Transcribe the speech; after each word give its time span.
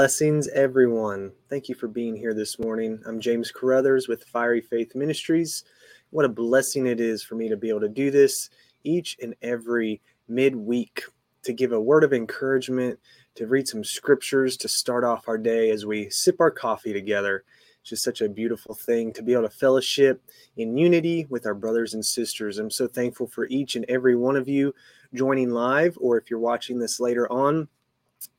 Blessings, 0.00 0.48
everyone. 0.48 1.30
Thank 1.50 1.68
you 1.68 1.74
for 1.74 1.86
being 1.86 2.16
here 2.16 2.32
this 2.32 2.58
morning. 2.58 3.02
I'm 3.04 3.20
James 3.20 3.52
Caruthers 3.52 4.08
with 4.08 4.24
Fiery 4.24 4.62
Faith 4.62 4.94
Ministries. 4.94 5.62
What 6.08 6.24
a 6.24 6.30
blessing 6.30 6.86
it 6.86 7.00
is 7.00 7.22
for 7.22 7.34
me 7.34 7.50
to 7.50 7.56
be 7.58 7.68
able 7.68 7.82
to 7.82 7.88
do 7.90 8.10
this 8.10 8.48
each 8.82 9.18
and 9.20 9.34
every 9.42 10.00
midweek 10.26 11.02
to 11.42 11.52
give 11.52 11.72
a 11.72 11.80
word 11.82 12.02
of 12.02 12.14
encouragement, 12.14 12.98
to 13.34 13.46
read 13.46 13.68
some 13.68 13.84
scriptures, 13.84 14.56
to 14.56 14.68
start 14.68 15.04
off 15.04 15.28
our 15.28 15.36
day 15.36 15.68
as 15.68 15.84
we 15.84 16.08
sip 16.08 16.40
our 16.40 16.50
coffee 16.50 16.94
together. 16.94 17.44
It's 17.82 17.90
just 17.90 18.02
such 18.02 18.22
a 18.22 18.28
beautiful 18.30 18.74
thing 18.74 19.12
to 19.12 19.22
be 19.22 19.34
able 19.34 19.42
to 19.42 19.50
fellowship 19.50 20.22
in 20.56 20.78
unity 20.78 21.26
with 21.28 21.44
our 21.44 21.54
brothers 21.54 21.92
and 21.92 22.02
sisters. 22.02 22.58
I'm 22.58 22.70
so 22.70 22.88
thankful 22.88 23.26
for 23.26 23.46
each 23.48 23.76
and 23.76 23.84
every 23.86 24.16
one 24.16 24.36
of 24.36 24.48
you 24.48 24.74
joining 25.12 25.50
live, 25.50 25.98
or 26.00 26.16
if 26.16 26.30
you're 26.30 26.40
watching 26.40 26.78
this 26.78 27.00
later 27.00 27.30
on 27.30 27.68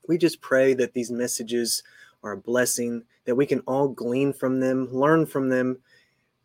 we 0.07 0.17
just 0.17 0.41
pray 0.41 0.73
that 0.73 0.93
these 0.93 1.11
messages 1.11 1.83
are 2.23 2.33
a 2.33 2.37
blessing, 2.37 3.03
that 3.25 3.35
we 3.35 3.45
can 3.45 3.59
all 3.61 3.87
glean 3.87 4.33
from 4.33 4.59
them, 4.59 4.87
learn 4.91 5.25
from 5.25 5.49
them, 5.49 5.77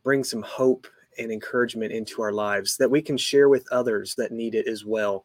bring 0.03 0.25
some 0.25 0.43
hope 0.43 0.87
and 1.19 1.33
encouragement 1.33 1.93
into 1.93 2.23
our 2.23 2.33
lives, 2.33 2.77
that 2.77 2.91
we 2.91 3.03
can 3.03 3.17
share 3.17 3.49
with 3.49 3.67
others 3.73 4.15
that 4.15 4.33
need 4.33 4.55
it 4.55 4.69
as 4.69 4.85
well. 4.85 5.25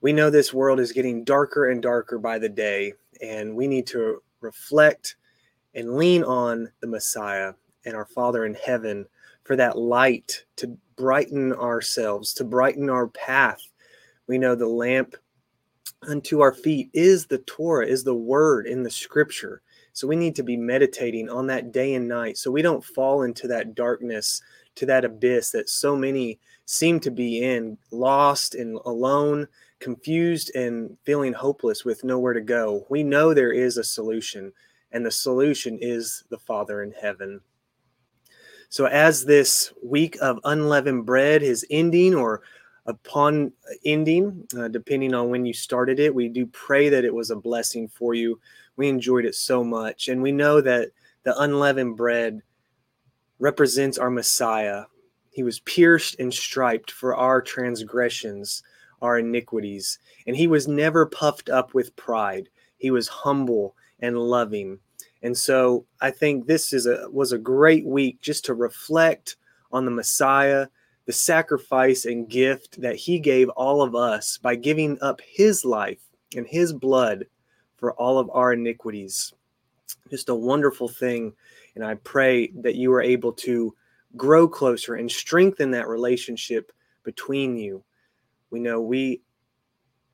We 0.00 0.12
know 0.12 0.30
this 0.30 0.54
world 0.54 0.80
is 0.80 0.92
getting 0.92 1.24
darker 1.24 1.70
and 1.70 1.82
darker 1.82 2.18
by 2.18 2.38
the 2.38 2.48
day, 2.48 2.94
and 3.20 3.54
we 3.54 3.66
need 3.66 3.86
to 3.88 4.22
reflect 4.40 5.16
and 5.74 5.96
lean 5.96 6.24
on 6.24 6.70
the 6.80 6.86
Messiah 6.86 7.52
and 7.84 7.94
our 7.94 8.06
Father 8.06 8.44
in 8.44 8.54
heaven 8.54 9.06
for 9.44 9.56
that 9.56 9.78
light 9.78 10.44
to 10.56 10.76
brighten 10.96 11.52
ourselves, 11.52 12.34
to 12.34 12.44
brighten 12.44 12.90
our 12.90 13.08
path. 13.08 13.60
We 14.26 14.38
know 14.38 14.54
the 14.54 14.66
lamp 14.66 15.14
unto 16.08 16.40
our 16.40 16.52
feet 16.52 16.90
is 16.92 17.26
the 17.26 17.38
Torah, 17.38 17.86
is 17.86 18.04
the 18.04 18.14
word 18.14 18.66
in 18.66 18.82
the 18.82 18.90
scripture. 18.90 19.62
So 19.92 20.06
we 20.06 20.16
need 20.16 20.34
to 20.36 20.42
be 20.42 20.56
meditating 20.56 21.28
on 21.28 21.46
that 21.48 21.72
day 21.72 21.94
and 21.94 22.08
night 22.08 22.38
so 22.38 22.50
we 22.50 22.62
don't 22.62 22.84
fall 22.84 23.22
into 23.22 23.46
that 23.48 23.74
darkness, 23.74 24.40
to 24.74 24.86
that 24.86 25.04
abyss 25.04 25.50
that 25.50 25.68
so 25.68 25.94
many 25.94 26.38
seem 26.64 26.98
to 27.00 27.10
be 27.10 27.44
in, 27.44 27.76
lost 27.90 28.54
and 28.54 28.78
alone, 28.86 29.46
confused 29.80 30.54
and 30.54 30.96
feeling 31.04 31.32
hopeless 31.32 31.84
with 31.84 32.04
nowhere 32.04 32.32
to 32.32 32.40
go. 32.40 32.86
We 32.88 33.02
know 33.02 33.34
there 33.34 33.52
is 33.52 33.76
a 33.76 33.84
solution, 33.84 34.52
and 34.92 35.04
the 35.04 35.10
solution 35.10 35.78
is 35.80 36.24
the 36.30 36.38
Father 36.38 36.82
in 36.82 36.92
heaven. 36.92 37.40
So, 38.70 38.86
as 38.86 39.26
this 39.26 39.72
week 39.82 40.16
of 40.22 40.38
unleavened 40.44 41.04
bread 41.04 41.42
is 41.42 41.66
ending, 41.68 42.14
or 42.14 42.42
upon 42.86 43.52
ending, 43.84 44.46
uh, 44.58 44.68
depending 44.68 45.14
on 45.14 45.30
when 45.30 45.44
you 45.46 45.52
started 45.52 46.00
it. 46.00 46.14
We 46.14 46.28
do 46.28 46.46
pray 46.46 46.88
that 46.88 47.04
it 47.04 47.14
was 47.14 47.30
a 47.30 47.36
blessing 47.36 47.88
for 47.88 48.14
you. 48.14 48.40
We 48.76 48.88
enjoyed 48.88 49.24
it 49.24 49.34
so 49.34 49.62
much. 49.62 50.08
And 50.08 50.22
we 50.22 50.32
know 50.32 50.60
that 50.60 50.90
the 51.22 51.38
unleavened 51.40 51.96
bread 51.96 52.40
represents 53.38 53.98
our 53.98 54.10
Messiah. 54.10 54.84
He 55.30 55.42
was 55.42 55.60
pierced 55.60 56.16
and 56.18 56.32
striped 56.32 56.90
for 56.90 57.16
our 57.16 57.40
transgressions, 57.40 58.62
our 59.00 59.18
iniquities. 59.18 59.98
And 60.26 60.36
he 60.36 60.46
was 60.46 60.68
never 60.68 61.06
puffed 61.06 61.48
up 61.48 61.74
with 61.74 61.96
pride. 61.96 62.48
He 62.78 62.90
was 62.90 63.08
humble 63.08 63.76
and 64.00 64.18
loving. 64.18 64.78
And 65.22 65.36
so 65.36 65.86
I 66.00 66.10
think 66.10 66.46
this 66.46 66.72
is 66.72 66.86
a 66.86 67.08
was 67.10 67.32
a 67.32 67.38
great 67.38 67.86
week 67.86 68.20
just 68.20 68.44
to 68.46 68.54
reflect 68.54 69.36
on 69.70 69.84
the 69.84 69.90
Messiah, 69.90 70.66
the 71.04 71.12
sacrifice 71.12 72.04
and 72.04 72.28
gift 72.28 72.80
that 72.80 72.96
he 72.96 73.18
gave 73.18 73.48
all 73.50 73.82
of 73.82 73.94
us 73.94 74.38
by 74.38 74.54
giving 74.54 74.98
up 75.00 75.20
his 75.26 75.64
life 75.64 76.02
and 76.36 76.46
his 76.46 76.72
blood 76.72 77.26
for 77.76 77.92
all 77.94 78.18
of 78.18 78.30
our 78.32 78.52
iniquities. 78.52 79.32
Just 80.10 80.28
a 80.28 80.34
wonderful 80.34 80.88
thing. 80.88 81.32
And 81.74 81.84
I 81.84 81.94
pray 81.94 82.52
that 82.60 82.76
you 82.76 82.92
are 82.92 83.02
able 83.02 83.32
to 83.32 83.74
grow 84.16 84.46
closer 84.46 84.94
and 84.94 85.10
strengthen 85.10 85.70
that 85.72 85.88
relationship 85.88 86.70
between 87.02 87.56
you. 87.56 87.82
We 88.50 88.60
know 88.60 88.80
we 88.80 89.22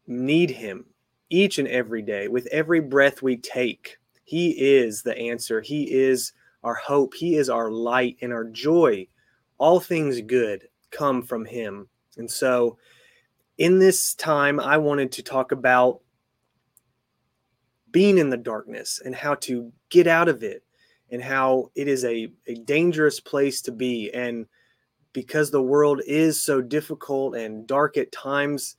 need 0.06 0.50
him 0.50 0.86
each 1.28 1.58
and 1.58 1.68
every 1.68 2.00
day 2.00 2.28
with 2.28 2.46
every 2.46 2.80
breath 2.80 3.20
we 3.20 3.36
take. 3.36 3.98
He 4.24 4.50
is 4.50 5.02
the 5.02 5.16
answer. 5.18 5.60
He 5.60 5.92
is 5.92 6.32
our 6.64 6.74
hope. 6.74 7.14
He 7.14 7.36
is 7.36 7.50
our 7.50 7.70
light 7.70 8.16
and 8.22 8.32
our 8.32 8.44
joy. 8.44 9.06
All 9.58 9.80
things 9.80 10.20
good 10.22 10.68
come 10.90 11.22
from 11.22 11.44
him. 11.44 11.88
And 12.16 12.30
so 12.30 12.78
in 13.56 13.78
this 13.78 14.14
time, 14.14 14.60
I 14.60 14.76
wanted 14.78 15.12
to 15.12 15.22
talk 15.22 15.52
about 15.52 16.00
being 17.90 18.18
in 18.18 18.30
the 18.30 18.36
darkness 18.36 19.00
and 19.04 19.14
how 19.14 19.34
to 19.34 19.72
get 19.90 20.06
out 20.06 20.28
of 20.28 20.42
it 20.42 20.62
and 21.10 21.22
how 21.22 21.70
it 21.74 21.88
is 21.88 22.04
a, 22.04 22.30
a 22.46 22.54
dangerous 22.54 23.18
place 23.18 23.62
to 23.62 23.72
be. 23.72 24.10
And 24.12 24.46
because 25.12 25.50
the 25.50 25.62
world 25.62 26.02
is 26.06 26.40
so 26.40 26.60
difficult 26.60 27.34
and 27.34 27.66
dark 27.66 27.96
at 27.96 28.12
times, 28.12 28.76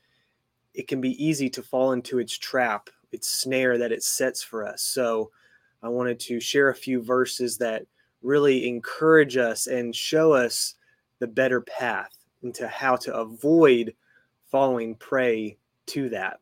it 0.74 0.88
can 0.88 1.02
be 1.02 1.24
easy 1.24 1.50
to 1.50 1.64
fall 1.64 1.92
into 1.92 2.20
its 2.20 2.38
trap, 2.38 2.90
its 3.12 3.28
snare 3.28 3.78
that 3.80 3.92
it 3.92 4.04
sets 4.04 4.44
for 4.44 4.66
us. 4.66 4.84
So 4.84 5.32
I 5.82 5.90
wanted 5.90 6.20
to 6.22 6.40
share 6.40 6.70
a 6.70 6.76
few 6.76 7.02
verses 7.02 7.58
that 7.58 7.86
really 8.22 8.68
encourage 8.68 9.38
us 9.38 9.68
and 9.68 9.96
show 9.96 10.34
us 10.34 10.76
the 11.20 11.28
better 11.28 11.62
path 11.62 12.18
into 12.42 12.68
how 12.68 12.96
to 12.96 13.16
avoid 13.16 13.94
falling 14.50 14.96
prey 14.96 15.58
to 15.88 16.10
that. 16.10 16.40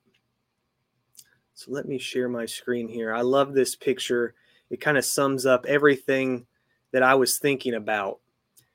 So 1.54 1.72
let 1.72 1.88
me 1.88 1.98
share 1.98 2.30
my 2.30 2.46
screen 2.46 2.88
here. 2.88 3.14
I 3.14 3.22
love 3.22 3.54
this 3.54 3.76
picture. 3.76 4.36
It 4.70 4.82
kind 4.82 4.98
of 4.98 5.06
sums 5.06 5.46
up 5.46 5.66
everything 5.66 6.46
that 6.92 7.04
I 7.04 7.16
was 7.16 7.40
thinking 7.40 7.74
about. 7.74 8.20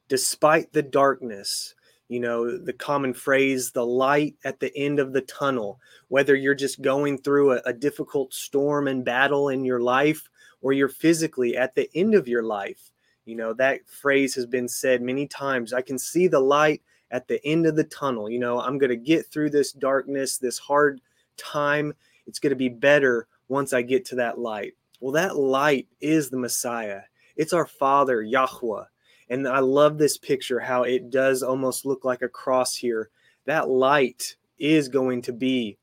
Despite 0.08 0.72
the 0.72 0.82
darkness, 0.82 1.74
you 2.08 2.20
know, 2.20 2.58
the 2.58 2.72
common 2.72 3.14
phrase, 3.14 3.70
the 3.70 3.86
light 3.86 4.36
at 4.44 4.60
the 4.60 4.76
end 4.76 4.98
of 4.98 5.12
the 5.12 5.22
tunnel, 5.22 5.80
whether 6.08 6.34
you're 6.34 6.54
just 6.54 6.82
going 6.82 7.18
through 7.18 7.52
a, 7.52 7.62
a 7.66 7.72
difficult 7.72 8.34
storm 8.34 8.88
and 8.88 9.04
battle 9.04 9.48
in 9.48 9.64
your 9.64 9.80
life 9.80 10.28
or 10.60 10.72
you're 10.72 10.88
physically 10.88 11.56
at 11.56 11.74
the 11.74 11.88
end 11.94 12.14
of 12.14 12.28
your 12.28 12.42
life, 12.42 12.91
you 13.24 13.36
know, 13.36 13.52
that 13.54 13.88
phrase 13.88 14.34
has 14.34 14.46
been 14.46 14.68
said 14.68 15.02
many 15.02 15.26
times. 15.26 15.72
I 15.72 15.82
can 15.82 15.98
see 15.98 16.26
the 16.26 16.40
light 16.40 16.82
at 17.10 17.28
the 17.28 17.44
end 17.46 17.66
of 17.66 17.76
the 17.76 17.84
tunnel. 17.84 18.28
You 18.28 18.38
know, 18.38 18.60
I'm 18.60 18.78
going 18.78 18.90
to 18.90 18.96
get 18.96 19.26
through 19.26 19.50
this 19.50 19.72
darkness, 19.72 20.38
this 20.38 20.58
hard 20.58 21.00
time. 21.36 21.94
It's 22.26 22.38
going 22.38 22.50
to 22.50 22.56
be 22.56 22.68
better 22.68 23.28
once 23.48 23.72
I 23.72 23.82
get 23.82 24.04
to 24.06 24.16
that 24.16 24.38
light. 24.38 24.74
Well, 25.00 25.12
that 25.12 25.36
light 25.36 25.88
is 26.00 26.30
the 26.30 26.38
Messiah. 26.38 27.02
It's 27.36 27.52
our 27.52 27.66
Father, 27.66 28.22
Yahweh. 28.22 28.84
And 29.28 29.48
I 29.48 29.60
love 29.60 29.98
this 29.98 30.18
picture, 30.18 30.60
how 30.60 30.82
it 30.82 31.10
does 31.10 31.42
almost 31.42 31.86
look 31.86 32.04
like 32.04 32.22
a 32.22 32.28
cross 32.28 32.74
here. 32.74 33.10
That 33.46 33.68
light 33.68 34.36
is 34.58 34.88
going 34.88 35.22
to 35.22 35.32
be 35.32 35.78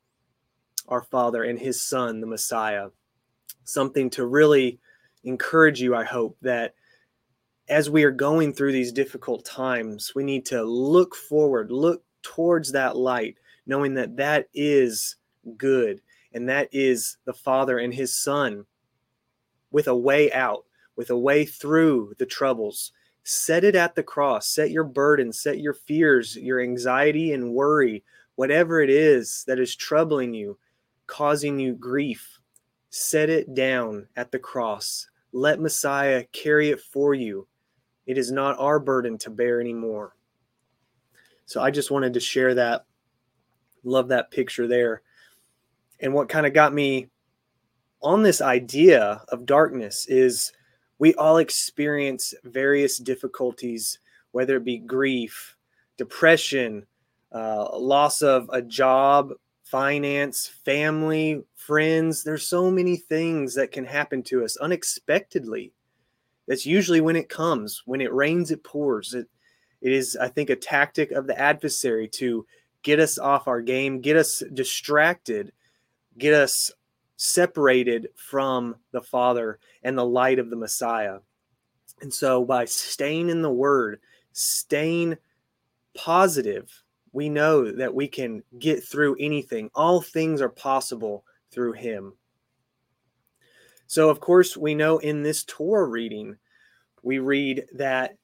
our 0.88 1.01
Father 1.01 1.44
and 1.44 1.59
His 1.59 1.81
Son, 1.81 2.21
the 2.21 2.27
Messiah. 2.27 2.89
Something 3.63 4.09
to 4.12 4.25
really 4.25 4.80
encourage 5.24 5.81
you, 5.81 5.95
I 5.95 6.03
hope, 6.03 6.38
that 6.42 6.74
as 7.69 7.89
we 7.89 8.04
are 8.04 8.12
going 8.12 8.51
through 8.51 8.71
these 8.71 8.92
difficult 8.92 9.45
times, 9.45 10.13
we 10.16 10.24
need 10.24 10.45
to 10.48 10.63
look 10.63 11.16
forward, 11.16 11.71
look 11.71 12.04
towards 12.24 12.71
that 12.71 12.98
light, 12.98 13.38
knowing 13.68 13.94
that 13.94 14.18
that 14.18 14.50
is 14.54 15.16
good 15.56 16.01
and 16.33 16.50
that 16.50 16.68
is 16.71 17.18
the 17.25 17.33
Father 17.33 17.77
and 17.77 17.94
His 17.94 18.16
Son 18.16 18.66
with 19.71 19.88
a 19.88 19.95
way 19.95 20.31
out, 20.31 20.66
with 20.95 21.12
a 21.12 21.18
way 21.18 21.45
through 21.45 22.13
the 22.18 22.25
troubles. 22.25 22.92
Set 23.24 23.63
it 23.63 23.75
at 23.75 23.94
the 23.94 24.04
cross. 24.04 24.48
Set 24.48 24.71
your 24.71 24.83
burden, 24.83 25.31
set 25.31 25.60
your 25.60 25.74
fears, 25.74 26.36
your 26.36 26.62
anxiety 26.62 27.33
and 27.33 27.54
worry, 27.54 28.04
whatever 28.36 28.81
it 28.81 28.89
is 28.89 29.44
that 29.45 29.60
is 29.60 29.75
troubling 29.75 30.33
you, 30.33 30.57
causing 31.06 31.60
you 31.60 31.75
grief. 31.75 32.39
Set 32.89 33.30
it 33.30 33.54
down 33.54 34.07
at 34.16 34.31
the 34.31 34.39
cross. 34.39 35.07
Let 35.31 35.60
Messiah 35.60 36.24
carry 36.31 36.71
it 36.71 36.80
for 36.80 37.13
you 37.13 37.48
it 38.09 38.17
is 38.17 38.31
not 38.31 38.57
our 38.57 38.79
burden 38.79 39.19
to 39.19 39.29
bear 39.29 39.61
anymore. 39.61 40.15
So 41.45 41.61
I 41.61 41.69
just 41.69 41.91
wanted 41.91 42.15
to 42.15 42.19
share 42.19 42.56
that. 42.56 42.85
Love 43.83 44.07
that 44.07 44.31
picture 44.31 44.65
there. 44.65 45.03
And 46.00 46.11
what 46.11 46.27
kind 46.27 46.47
of 46.47 46.56
got 46.56 46.73
me 46.73 47.09
on 48.01 48.23
this 48.23 48.41
idea 48.41 49.21
of 49.27 49.45
darkness 49.45 50.07
is 50.07 50.51
we 50.97 51.13
all 51.13 51.38
experience 51.38 52.33
various 52.45 52.97
difficulties, 52.97 54.00
whether 54.31 54.57
it 54.57 54.65
be 54.65 54.79
grief, 54.79 55.56
depression, 55.95 56.88
uh, 57.31 57.77
loss 57.77 58.23
of 58.23 58.50
a 58.51 58.63
job, 58.63 59.33
finance, 59.61 60.47
family, 60.65 61.44
friends. 61.53 62.23
There's 62.23 62.47
so 62.47 62.71
many 62.71 62.97
things 62.97 63.53
that 63.53 63.71
can 63.71 63.85
happen 63.85 64.23
to 64.23 64.44
us 64.44 64.57
unexpectedly. 64.57 65.73
That's 66.49 66.65
usually 66.65 66.99
when 66.99 67.15
it 67.15 67.29
comes. 67.29 67.83
When 67.85 68.01
it 68.01 68.11
rains, 68.11 68.49
it 68.49 68.63
pours. 68.63 69.13
It, 69.13 69.27
it 69.81 69.93
is, 69.93 70.17
I 70.19 70.27
think, 70.27 70.49
a 70.49 70.55
tactic 70.55 71.11
of 71.11 71.27
the 71.27 71.39
adversary 71.39 72.07
to 72.13 72.45
get 72.81 72.99
us 72.99 73.19
off 73.19 73.47
our 73.47 73.61
game, 73.61 74.01
get 74.01 74.17
us 74.17 74.41
distracted, 74.51 75.53
get 76.17 76.33
us 76.33 76.71
separated 77.17 78.09
from 78.15 78.75
the 78.91 79.01
Father 79.01 79.59
and 79.83 79.95
the 79.95 80.05
light 80.05 80.39
of 80.39 80.49
the 80.49 80.55
Messiah. 80.55 81.19
And 82.01 82.11
so, 82.11 82.43
by 82.43 82.65
staying 82.65 83.29
in 83.29 83.43
the 83.43 83.51
Word, 83.51 83.99
staying 84.31 85.17
positive, 85.95 86.81
we 87.11 87.29
know 87.29 87.71
that 87.71 87.93
we 87.93 88.07
can 88.07 88.41
get 88.57 88.83
through 88.83 89.17
anything. 89.19 89.69
All 89.75 90.01
things 90.01 90.41
are 90.41 90.49
possible 90.49 91.25
through 91.51 91.73
Him. 91.73 92.13
So, 93.89 94.12
of 94.12 94.19
course, 94.19 94.56
we 94.56 94.75
know 94.75 95.00
in 95.00 95.24
this 95.24 95.44
Torah 95.44 95.88
reading, 95.88 96.38
we 97.01 97.18
read 97.18 97.65
that 97.74 98.18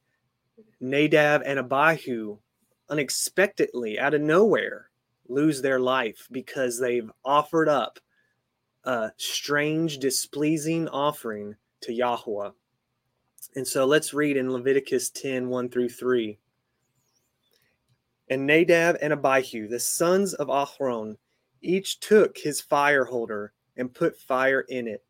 Nadab 0.79 1.41
and 1.43 1.57
Abihu 1.57 2.37
unexpectedly, 2.89 3.97
out 3.97 4.13
of 4.13 4.21
nowhere, 4.21 4.91
lose 5.27 5.63
their 5.63 5.79
life 5.79 6.27
because 6.31 6.79
they've 6.79 7.09
offered 7.25 7.67
up 7.67 7.99
a 8.83 9.09
strange, 9.17 9.97
displeasing 9.97 10.87
offering 10.89 11.55
to 11.81 11.91
Yahweh. 11.91 12.51
And 13.55 13.67
so 13.67 13.85
let's 13.85 14.13
read 14.13 14.37
in 14.37 14.51
Leviticus 14.51 15.09
10 15.09 15.49
1 15.49 15.69
through 15.69 15.89
3. 15.89 16.37
And 18.29 18.45
Nadab 18.45 18.97
and 19.01 19.13
Abihu, 19.13 19.67
the 19.67 19.79
sons 19.79 20.35
of 20.35 20.49
Aharon, 20.49 21.17
each 21.63 21.99
took 22.01 22.37
his 22.37 22.61
fire 22.61 23.05
holder 23.05 23.51
and 23.77 23.91
put 23.91 24.19
fire 24.19 24.61
in 24.61 24.87
it, 24.87 25.03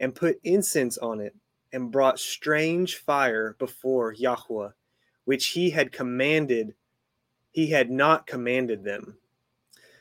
and 0.00 0.14
put 0.14 0.40
incense 0.44 0.98
on 0.98 1.20
it, 1.20 1.34
and 1.72 1.90
brought 1.90 2.18
strange 2.18 2.96
fire 2.96 3.56
before 3.58 4.12
Yahweh, 4.12 4.70
which 5.24 5.46
he 5.46 5.70
had 5.70 5.92
commanded, 5.92 6.74
he 7.50 7.66
had 7.68 7.90
not 7.90 8.26
commanded 8.26 8.84
them. 8.84 9.16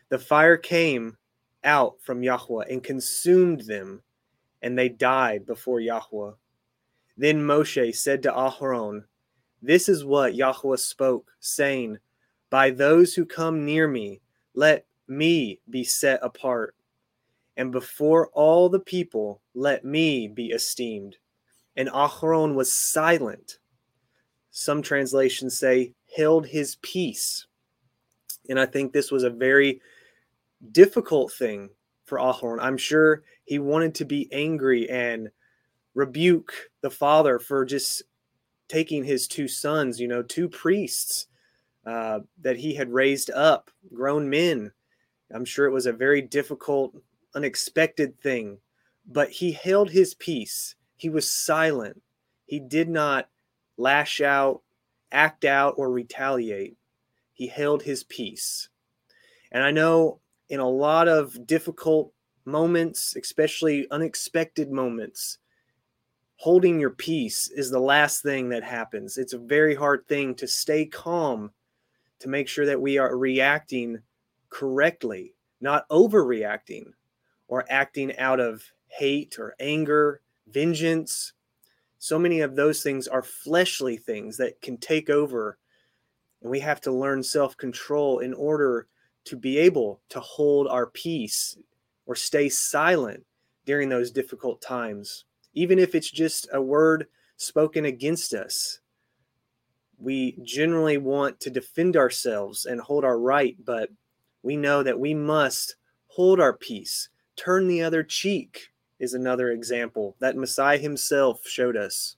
The 0.10 0.20
fire 0.20 0.58
came 0.58 1.18
out 1.64 1.96
from 2.02 2.24
Yahweh 2.24 2.66
and 2.70 2.84
consumed 2.84 3.62
them, 3.62 4.04
and 4.62 4.78
they 4.78 4.90
died 4.90 5.46
before 5.46 5.80
Yahweh. 5.80 6.34
Then 7.18 7.42
Moshe 7.42 7.96
said 7.96 8.24
to 8.24 8.32
Aharon, 8.32 9.06
This 9.62 9.88
is 9.90 10.06
what 10.06 10.36
Yahweh 10.36 10.78
spoke, 10.78 11.32
saying, 11.40 12.00
By 12.50 12.70
those 12.70 13.14
who 13.14 13.26
come 13.26 13.66
near 13.66 13.88
me, 13.88 14.22
let 14.54 14.86
me 15.08 15.60
be 15.70 15.84
set 15.84 16.20
apart, 16.22 16.76
and 17.58 17.72
before 17.72 18.30
all 18.34 18.70
the 18.70 18.80
people, 18.80 19.42
let 19.54 19.86
me 19.86 20.28
be 20.28 20.48
esteemed. 20.48 21.18
And 21.76 21.90
Aharon 21.90 22.56
was 22.56 22.74
silent. 22.74 23.60
Some 24.52 24.82
translations 24.82 25.58
say, 25.58 25.94
held 26.16 26.46
his 26.46 26.78
peace. 26.82 27.48
And 28.50 28.60
I 28.60 28.66
think 28.66 28.92
this 28.92 29.12
was 29.12 29.24
a 29.24 29.30
very 29.30 29.82
difficult 30.72 31.32
thing 31.34 31.70
for 32.06 32.18
Aharon. 32.18 32.60
I'm 32.62 32.78
sure 32.78 33.24
he 33.46 33.60
wanted 33.60 33.96
to 33.96 34.06
be 34.06 34.32
angry 34.32 34.90
and 34.90 35.30
rebuke 35.96 36.54
the 36.82 36.90
father 36.90 37.40
for 37.40 37.66
just 37.66 38.04
taking 38.68 39.04
his 39.04 39.28
two 39.28 39.48
sons, 39.48 40.00
you 40.00 40.08
know, 40.08 40.24
two 40.24 40.50
priests 40.50 41.28
uh, 41.86 42.20
that 42.42 42.58
he 42.58 42.74
had 42.74 42.92
raised 42.92 43.30
up, 43.32 43.70
grown 43.94 44.30
men. 44.30 44.72
I'm 45.34 45.46
sure 45.46 45.66
it 45.66 45.74
was 45.74 45.86
a 45.86 45.94
very 45.94 46.22
difficult, 46.22 46.96
unexpected 47.36 48.20
thing, 48.20 48.60
but 49.06 49.30
he 49.30 49.52
held 49.52 49.90
his 49.90 50.14
peace. 50.14 50.76
He 50.96 51.10
was 51.10 51.30
silent. 51.30 52.02
He 52.46 52.60
did 52.60 52.90
not 52.90 53.30
lash 53.78 54.22
out, 54.22 54.62
act 55.12 55.46
out, 55.46 55.76
or 55.78 55.92
retaliate. 55.92 56.78
He 57.34 57.48
held 57.48 57.84
his 57.84 58.04
peace. 58.04 58.70
And 59.52 59.64
I 59.64 59.72
know 59.72 60.20
in 60.50 60.60
a 60.60 60.70
lot 60.70 61.08
of 61.08 61.48
difficult 61.48 62.14
moments, 62.46 63.16
especially 63.16 63.90
unexpected 63.90 64.72
moments, 64.72 65.40
holding 66.36 66.80
your 66.80 66.90
peace 66.90 67.50
is 67.50 67.72
the 67.72 67.80
last 67.80 68.22
thing 68.22 68.50
that 68.50 68.64
happens. 68.64 69.18
It's 69.18 69.34
a 69.34 69.38
very 69.38 69.76
hard 69.76 70.08
thing 70.08 70.36
to 70.36 70.48
stay 70.48 70.86
calm, 70.86 71.52
to 72.20 72.30
make 72.30 72.48
sure 72.48 72.66
that 72.66 72.82
we 72.82 72.98
are 72.98 73.16
reacting 73.16 74.00
correctly, 74.50 75.36
not 75.62 75.88
overreacting 75.90 76.94
or 77.48 77.66
acting 77.70 78.18
out 78.18 78.40
of 78.40 78.64
hate 78.88 79.38
or 79.40 79.56
anger, 79.60 80.22
vengeance. 80.48 81.34
So 81.98 82.20
many 82.20 82.42
of 82.42 82.56
those 82.56 82.84
things 82.84 83.08
are 83.08 83.24
fleshly 83.24 83.98
things 83.98 84.38
that 84.38 84.62
can 84.62 84.78
take 84.78 85.10
over. 85.10 85.58
And 86.42 86.52
we 86.52 86.60
have 86.60 86.82
to 86.82 86.92
learn 86.92 87.24
self 87.24 87.56
control 87.58 88.20
in 88.20 88.34
order 88.34 88.88
to 89.26 89.38
be 89.38 89.58
able 89.58 90.02
to 90.10 90.20
hold 90.20 90.68
our 90.68 90.88
peace 90.88 91.58
or 92.06 92.16
stay 92.16 92.50
silent 92.50 93.26
during 93.66 93.90
those 93.90 94.12
difficult 94.12 94.62
times, 94.62 95.26
even 95.54 95.80
if 95.80 95.96
it's 95.96 96.12
just 96.12 96.48
a 96.52 96.62
word 96.62 97.08
spoken 97.38 97.86
against 97.86 98.34
us. 98.34 98.80
We 99.98 100.38
generally 100.44 100.98
want 100.98 101.40
to 101.42 101.50
defend 101.50 101.96
ourselves 101.96 102.66
and 102.66 102.82
hold 102.82 103.06
our 103.06 103.18
right, 103.18 103.56
but 103.64 103.90
we 104.42 104.58
know 104.58 104.84
that 104.84 105.00
we 105.00 105.14
must 105.14 105.78
hold 106.08 106.42
our 106.42 106.54
peace. 106.54 107.10
Turn 107.36 107.68
the 107.68 107.82
other 107.82 108.04
cheek 108.04 108.72
is 109.00 109.14
another 109.14 109.52
example 109.52 110.16
that 110.20 110.38
Messiah 110.38 110.78
himself 110.78 111.48
showed 111.48 111.76
us. 111.76 112.16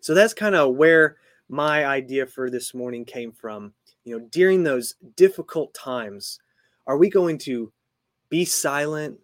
So 0.00 0.14
that's 0.14 0.34
kind 0.34 0.54
of 0.54 0.74
where 0.74 1.16
my 1.48 1.86
idea 1.86 2.26
for 2.26 2.50
this 2.50 2.74
morning 2.74 3.04
came 3.04 3.32
from 3.32 3.72
you 4.06 4.16
know, 4.16 4.26
during 4.30 4.62
those 4.62 4.94
difficult 5.16 5.74
times, 5.74 6.38
are 6.86 6.96
we 6.96 7.10
going 7.10 7.38
to 7.38 7.72
be 8.28 8.44
silent 8.44 9.18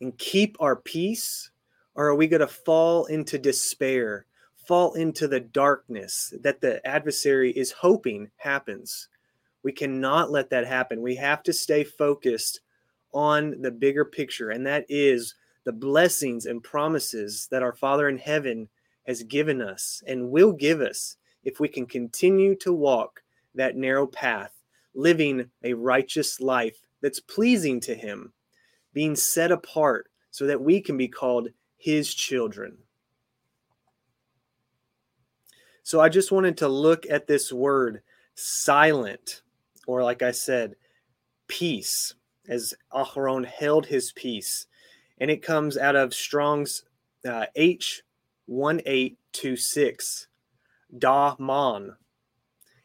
and 0.00 0.16
keep 0.16 0.56
our 0.60 0.76
peace? 0.76 1.50
Or 1.96 2.06
are 2.06 2.14
we 2.14 2.28
going 2.28 2.40
to 2.40 2.46
fall 2.46 3.06
into 3.06 3.38
despair, 3.38 4.26
fall 4.66 4.94
into 4.94 5.28
the 5.28 5.40
darkness 5.40 6.32
that 6.42 6.60
the 6.60 6.84
adversary 6.86 7.50
is 7.50 7.72
hoping 7.72 8.30
happens? 8.36 9.08
We 9.64 9.72
cannot 9.72 10.30
let 10.30 10.48
that 10.50 10.66
happen. 10.66 11.02
We 11.02 11.16
have 11.16 11.42
to 11.44 11.52
stay 11.52 11.82
focused 11.82 12.60
on 13.14 13.62
the 13.62 13.70
bigger 13.70 14.04
picture, 14.04 14.50
and 14.50 14.66
that 14.66 14.84
is 14.88 15.34
the 15.64 15.72
blessings 15.72 16.44
and 16.44 16.62
promises 16.62 17.48
that 17.50 17.62
our 17.62 17.72
Father 17.72 18.08
in 18.08 18.18
heaven 18.18 18.68
has 19.06 19.22
given 19.22 19.62
us 19.62 20.02
and 20.06 20.30
will 20.30 20.52
give 20.52 20.80
us 20.80 21.16
if 21.44 21.60
we 21.60 21.68
can 21.68 21.86
continue 21.86 22.54
to 22.56 22.72
walk 22.72 23.22
that 23.54 23.76
narrow 23.76 24.06
path, 24.06 24.52
living 24.94 25.48
a 25.62 25.72
righteous 25.72 26.40
life 26.40 26.82
that's 27.00 27.20
pleasing 27.20 27.80
to 27.80 27.94
Him, 27.94 28.32
being 28.92 29.14
set 29.14 29.52
apart 29.52 30.10
so 30.30 30.46
that 30.46 30.60
we 30.60 30.80
can 30.80 30.96
be 30.96 31.08
called 31.08 31.48
His 31.76 32.12
children. 32.12 32.76
So 35.82 36.00
I 36.00 36.08
just 36.08 36.32
wanted 36.32 36.56
to 36.58 36.68
look 36.68 37.04
at 37.08 37.26
this 37.26 37.52
word 37.52 38.00
silent, 38.34 39.42
or 39.86 40.02
like 40.02 40.22
I 40.22 40.30
said, 40.30 40.76
peace, 41.46 42.14
as 42.48 42.74
Aharon 42.92 43.46
held 43.46 43.86
his 43.86 44.12
peace. 44.12 44.66
And 45.18 45.30
it 45.30 45.42
comes 45.42 45.78
out 45.78 45.96
of 45.96 46.12
Strong's 46.12 46.84
uh, 47.26 47.46
H1826, 47.56 50.26
damam, 50.98 51.96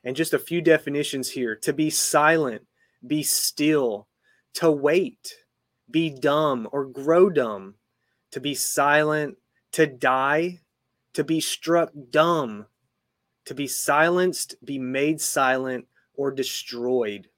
and 0.04 0.16
just 0.16 0.34
a 0.34 0.40
few 0.40 0.62
definitions 0.62 1.30
here. 1.30 1.56
To 1.56 1.74
be 1.74 1.90
silent, 1.90 2.66
be 3.06 3.24
still, 3.24 4.08
to 4.56 4.72
wait, 4.72 5.36
be 5.90 6.10
dumb 6.10 6.68
or 6.72 6.86
grow 6.86 7.30
dumb, 7.30 7.76
to 8.32 8.40
be 8.40 8.54
silent, 8.54 9.38
to 9.72 9.88
die, 9.88 10.60
to 11.14 11.24
be 11.24 11.40
struck 11.40 11.92
dumb, 12.10 12.68
to 13.46 13.56
be 13.56 13.68
silenced, 13.68 14.56
be 14.64 14.78
made 14.78 15.20
silent, 15.20 15.88
or 16.14 16.32
destroyed. 16.32 17.29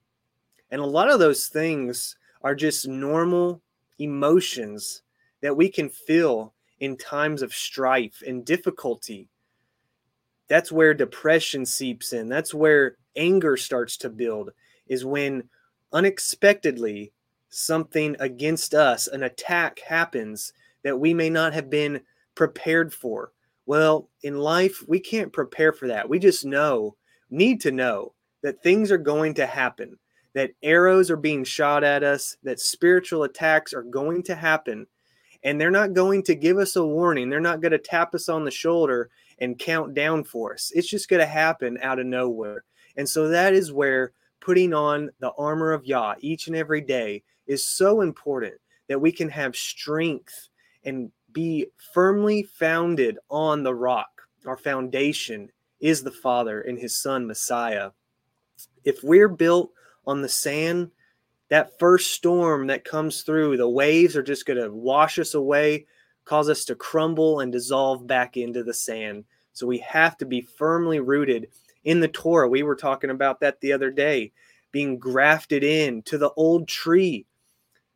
And 0.72 0.82
a 0.82 0.86
lot 0.86 1.12
of 1.12 1.20
those 1.20 1.48
things 1.48 2.16
are 2.42 2.56
just 2.56 2.88
normal 2.88 3.62
emotions 4.00 5.04
that 5.42 5.56
we 5.56 5.70
can 5.70 5.90
feel 5.90 6.54
in 6.80 6.98
times 6.98 7.42
of 7.42 7.54
strife 7.54 8.24
and 8.26 8.46
difficulty. 8.46 9.28
That's 10.48 10.72
where 10.72 10.94
depression 10.94 11.66
seeps 11.66 12.14
in. 12.14 12.28
That's 12.28 12.54
where 12.54 12.98
anger 13.16 13.58
starts 13.58 13.98
to 13.98 14.10
build 14.10 14.52
is 14.88 15.06
when 15.06 15.44
unexpectedly 15.94 17.12
something 17.50 18.16
against 18.20 18.74
us 18.74 19.08
an 19.08 19.24
attack 19.24 19.80
happens 19.80 20.54
that 20.84 21.00
we 21.00 21.14
may 21.14 21.30
not 21.30 21.54
have 21.54 21.70
been 21.70 22.02
prepared 22.36 22.94
for. 22.94 23.32
Well 23.66 24.10
in 24.24 24.38
life 24.38 24.84
we 24.88 25.00
can't 25.00 25.32
prepare 25.32 25.74
for 25.74 25.88
that. 25.88 26.10
We 26.10 26.18
just 26.18 26.46
know 26.46 26.96
need 27.30 27.62
to 27.62 27.72
know 27.72 28.14
that 28.42 28.64
things 28.64 28.92
are 28.92 28.98
going 28.98 29.34
to 29.36 29.46
happen, 29.46 29.98
that 30.34 30.52
arrows 30.64 31.12
are 31.12 31.18
being 31.18 31.44
shot 31.44 31.84
at 31.84 32.04
us, 32.04 32.38
that 32.44 32.60
spiritual 32.60 33.24
attacks 33.24 33.74
are 33.74 33.84
going 33.84 34.24
to 34.24 34.36
happen, 34.36 34.88
and 35.44 35.60
they're 35.60 35.72
not 35.72 35.94
going 35.94 36.24
to 36.24 36.36
give 36.36 36.58
us 36.58 36.76
a 36.76 36.86
warning. 36.86 37.30
They're 37.30 37.40
not 37.40 37.62
going 37.62 37.72
to 37.72 37.78
tap 37.78 38.14
us 38.16 38.30
on 38.30 38.46
the 38.46 38.52
shoulder 38.52 39.10
and 39.40 39.58
count 39.58 39.94
down 39.94 40.24
for 40.24 40.54
us. 40.54 40.72
It's 40.76 40.88
just 40.88 41.10
going 41.10 41.20
to 41.20 41.26
happen 41.26 41.80
out 41.82 42.00
of 42.00 42.06
nowhere. 42.06 42.64
And 42.96 43.08
so 43.08 43.28
that 43.30 43.54
is 43.54 43.72
where 43.72 44.14
putting 44.40 44.74
on 44.74 45.10
the 45.20 45.32
armor 45.38 45.72
of 45.72 45.86
Yah 45.86 46.16
each 46.20 46.48
and 46.48 46.56
every 46.56 46.82
day 46.82 47.24
is 47.48 47.66
so 47.66 48.02
important 48.02 48.54
that 48.88 49.00
we 49.00 49.12
can 49.12 49.30
have 49.30 49.56
strength 49.56 50.50
and 50.84 51.12
be 51.32 51.68
firmly 51.94 52.44
founded 52.44 53.18
on 53.30 53.64
the 53.64 53.74
rock. 53.74 54.10
Our 54.46 54.58
foundation 54.58 55.50
is 55.80 56.04
the 56.04 56.12
Father 56.12 56.62
and 56.62 56.78
His 56.78 56.96
Son, 56.96 57.26
Messiah. 57.26 57.92
If 58.84 59.04
we're 59.04 59.30
built 59.30 59.72
on 60.06 60.22
the 60.22 60.30
sand, 60.30 60.92
that 61.50 61.78
first 61.80 62.12
storm 62.12 62.68
that 62.68 62.86
comes 62.86 63.24
through, 63.24 63.58
the 63.58 63.70
waves 63.70 64.16
are 64.16 64.24
just 64.24 64.46
going 64.46 64.62
to 64.62 64.72
wash 64.72 65.20
us 65.20 65.34
away, 65.34 65.86
cause 66.26 66.50
us 66.50 66.64
to 66.66 66.76
crumble 66.76 67.42
and 67.42 67.52
dissolve 67.52 68.08
back 68.08 68.38
into 68.38 68.64
the 68.64 68.74
sand. 68.74 69.26
So 69.54 69.68
we 69.68 69.80
have 69.80 70.18
to 70.18 70.26
be 70.26 70.42
firmly 70.42 71.00
rooted 71.00 71.48
in 71.84 72.00
the 72.00 72.08
Torah. 72.08 72.48
We 72.48 72.64
were 72.64 72.76
talking 72.76 73.10
about 73.10 73.42
that 73.42 73.60
the 73.60 73.74
other 73.74 73.92
day, 73.92 74.32
being 74.72 74.98
grafted 74.98 75.64
in 75.64 76.04
to 76.04 76.18
the 76.18 76.32
old 76.38 76.68
tree. 76.68 77.26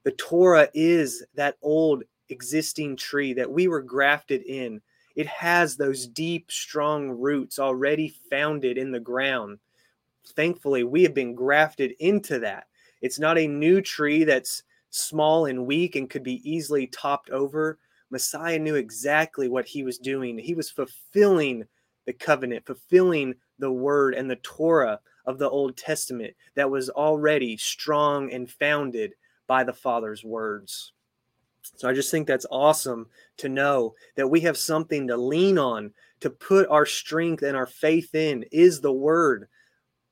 The 0.03 0.11
Torah 0.11 0.69
is 0.73 1.25
that 1.35 1.57
old 1.61 2.03
existing 2.29 2.97
tree 2.97 3.33
that 3.33 3.49
we 3.49 3.67
were 3.67 3.81
grafted 3.81 4.43
in. 4.43 4.81
It 5.15 5.27
has 5.27 5.77
those 5.77 6.07
deep, 6.07 6.51
strong 6.51 7.09
roots 7.09 7.57
already 7.57 8.13
founded 8.29 8.77
in 8.77 8.91
the 8.91 8.99
ground. 8.99 9.59
Thankfully, 10.29 10.83
we 10.83 11.03
have 11.03 11.13
been 11.13 11.35
grafted 11.35 11.93
into 11.99 12.39
that. 12.39 12.67
It's 13.01 13.19
not 13.19 13.37
a 13.37 13.47
new 13.47 13.81
tree 13.81 14.23
that's 14.23 14.63
small 14.89 15.45
and 15.45 15.65
weak 15.65 15.95
and 15.95 16.09
could 16.09 16.23
be 16.23 16.41
easily 16.49 16.87
topped 16.87 17.29
over. 17.29 17.77
Messiah 18.09 18.59
knew 18.59 18.75
exactly 18.75 19.47
what 19.47 19.65
he 19.65 19.83
was 19.83 19.97
doing. 19.97 20.37
He 20.37 20.53
was 20.53 20.69
fulfilling 20.69 21.65
the 22.05 22.13
covenant, 22.13 22.65
fulfilling 22.65 23.35
the 23.59 23.71
word 23.71 24.13
and 24.13 24.29
the 24.29 24.37
Torah 24.37 24.99
of 25.25 25.37
the 25.37 25.49
Old 25.49 25.75
Testament 25.75 26.33
that 26.55 26.69
was 26.69 26.89
already 26.89 27.57
strong 27.57 28.31
and 28.31 28.49
founded 28.49 29.13
by 29.47 29.63
the 29.63 29.73
Father's 29.73 30.23
words. 30.23 30.93
So 31.75 31.89
I 31.89 31.93
just 31.93 32.11
think 32.11 32.27
that's 32.27 32.45
awesome 32.51 33.07
to 33.37 33.49
know 33.49 33.95
that 34.15 34.27
we 34.27 34.39
have 34.41 34.57
something 34.57 35.07
to 35.07 35.17
lean 35.17 35.57
on, 35.57 35.91
to 36.19 36.29
put 36.29 36.69
our 36.69 36.85
strength 36.85 37.43
and 37.43 37.57
our 37.57 37.65
faith 37.65 38.13
in, 38.13 38.43
is 38.51 38.81
the 38.81 38.93
word, 38.93 39.47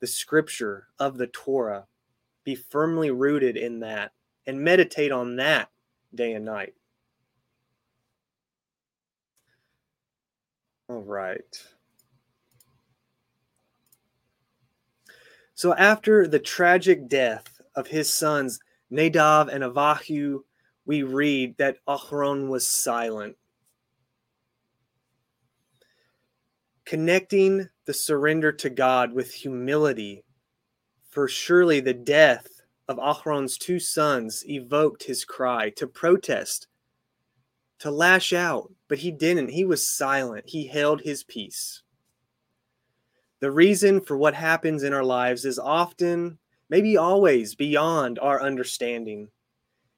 the 0.03 0.07
scripture 0.07 0.89
of 0.99 1.17
the 1.17 1.27
Torah 1.27 1.87
be 2.43 2.55
firmly 2.55 3.09
rooted 3.09 3.55
in 3.55 3.79
that 3.79 4.11
and 4.45 4.59
meditate 4.59 5.13
on 5.13 5.37
that 5.37 5.69
day 6.13 6.33
and 6.33 6.43
night. 6.43 6.73
All 10.89 10.99
right. 10.99 11.39
So 15.55 15.73
after 15.73 16.27
the 16.27 16.37
tragic 16.37 17.07
death 17.07 17.61
of 17.73 17.87
his 17.87 18.13
sons 18.13 18.59
Nadav 18.91 19.47
and 19.47 19.63
Avihu, 19.63 20.39
we 20.85 21.03
read 21.03 21.55
that 21.59 21.77
Aharon 21.87 22.49
was 22.49 22.67
silent. 22.67 23.37
Connecting 26.83 27.69
the 27.85 27.93
surrender 27.93 28.51
to 28.51 28.69
God 28.69 29.13
with 29.13 29.33
humility 29.33 30.23
for 31.09 31.27
surely 31.27 31.79
the 31.79 31.93
death 31.93 32.47
of 32.87 32.97
Aharon's 32.97 33.57
two 33.57 33.79
sons 33.79 34.43
evoked 34.47 35.03
his 35.03 35.23
cry 35.23 35.69
to 35.71 35.87
protest, 35.87 36.67
to 37.79 37.91
lash 37.91 38.33
out, 38.33 38.71
but 38.87 38.97
he 38.97 39.11
didn't. 39.11 39.49
He 39.49 39.65
was 39.65 39.87
silent. 39.87 40.45
He 40.47 40.67
held 40.67 41.01
his 41.01 41.23
peace. 41.23 41.83
The 43.41 43.51
reason 43.51 44.01
for 44.01 44.17
what 44.17 44.33
happens 44.33 44.83
in 44.83 44.93
our 44.93 45.03
lives 45.03 45.45
is 45.45 45.59
often, 45.59 46.39
maybe 46.69 46.97
always, 46.97 47.55
beyond 47.55 48.17
our 48.19 48.41
understanding. 48.41 49.27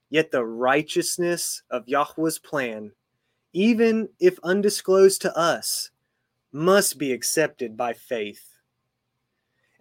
Yet 0.10 0.32
the 0.32 0.46
righteousness 0.46 1.64
of 1.70 1.88
Yahweh's 1.88 2.40
plan, 2.40 2.92
even 3.54 4.10
if 4.20 4.40
undisclosed 4.44 5.22
to 5.22 5.38
us, 5.38 5.92
must 6.56 6.98
be 6.98 7.12
accepted 7.12 7.76
by 7.76 7.92
faith. 7.92 8.56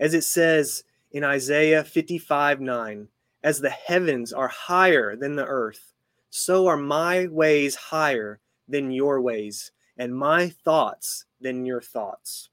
As 0.01 0.13
it 0.13 0.25
says 0.25 0.83
in 1.13 1.23
Isaiah 1.23 1.85
55 1.85 2.61
9, 2.61 3.09
as 3.45 3.61
the 3.61 3.71
heavens 3.71 4.33
are 4.33 4.49
higher 4.49 5.15
than 5.15 5.37
the 5.37 5.47
earth, 5.47 5.93
so 6.31 6.67
are 6.67 6.77
my 6.77 7.29
ways 7.29 7.77
higher 7.77 8.41
than 8.67 8.91
your 8.91 9.21
ways, 9.21 9.71
and 9.97 10.17
my 10.17 10.49
thoughts 10.49 11.27
than 11.41 11.65
your 11.65 11.81
thoughts. 11.81 12.49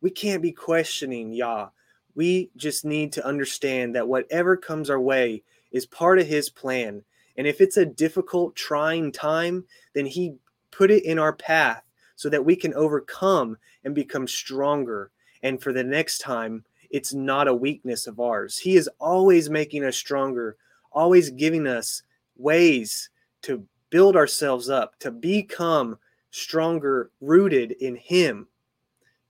We 0.00 0.10
can't 0.10 0.40
be 0.40 0.52
questioning 0.52 1.32
Yah. 1.32 1.70
We 2.14 2.50
just 2.56 2.84
need 2.84 3.12
to 3.14 3.26
understand 3.26 3.96
that 3.96 4.06
whatever 4.06 4.56
comes 4.56 4.88
our 4.88 5.00
way 5.00 5.42
is 5.72 5.84
part 5.84 6.20
of 6.20 6.28
His 6.28 6.48
plan. 6.48 7.02
And 7.36 7.48
if 7.48 7.60
it's 7.60 7.76
a 7.76 7.86
difficult, 7.86 8.54
trying 8.54 9.10
time, 9.10 9.64
then 9.94 10.06
He 10.06 10.36
put 10.70 10.92
it 10.92 11.04
in 11.04 11.18
our 11.18 11.32
path 11.32 11.82
so 12.22 12.28
that 12.28 12.44
we 12.44 12.54
can 12.54 12.72
overcome 12.74 13.56
and 13.82 13.96
become 13.96 14.28
stronger. 14.28 15.10
And 15.42 15.60
for 15.60 15.72
the 15.72 15.82
next 15.82 16.18
time, 16.18 16.64
it's 16.90 17.12
not 17.12 17.48
a 17.48 17.54
weakness 17.54 18.06
of 18.06 18.20
ours. 18.20 18.56
He 18.56 18.76
is 18.76 18.88
always 19.00 19.50
making 19.50 19.82
us 19.84 19.96
stronger, 19.96 20.56
always 20.92 21.30
giving 21.30 21.66
us 21.66 22.04
ways 22.36 23.10
to 23.42 23.66
build 23.90 24.14
ourselves 24.14 24.70
up, 24.70 24.96
to 25.00 25.10
become 25.10 25.98
stronger, 26.30 27.10
rooted 27.20 27.72
in 27.72 27.96
Him. 27.96 28.46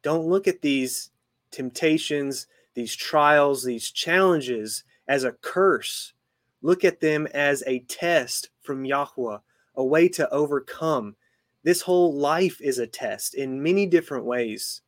Don't 0.02 0.28
look 0.28 0.46
at 0.46 0.60
these 0.60 1.12
temptations, 1.50 2.46
these 2.74 2.94
trials, 2.94 3.64
these 3.64 3.90
challenges 3.90 4.84
as 5.08 5.24
a 5.24 5.32
curse. 5.32 6.12
Look 6.60 6.84
at 6.84 7.00
them 7.00 7.26
as 7.32 7.62
a 7.66 7.78
test 7.88 8.50
from 8.60 8.84
Yahweh, 8.84 9.38
a 9.76 9.82
way 9.82 10.08
to 10.08 10.28
overcome. 10.28 11.16
This 11.64 11.80
whole 11.80 12.14
life 12.14 12.60
is 12.60 12.78
a 12.78 12.86
test 12.86 13.34
in 13.34 13.62
many 13.62 13.86
different 13.86 14.24
ways. 14.24 14.82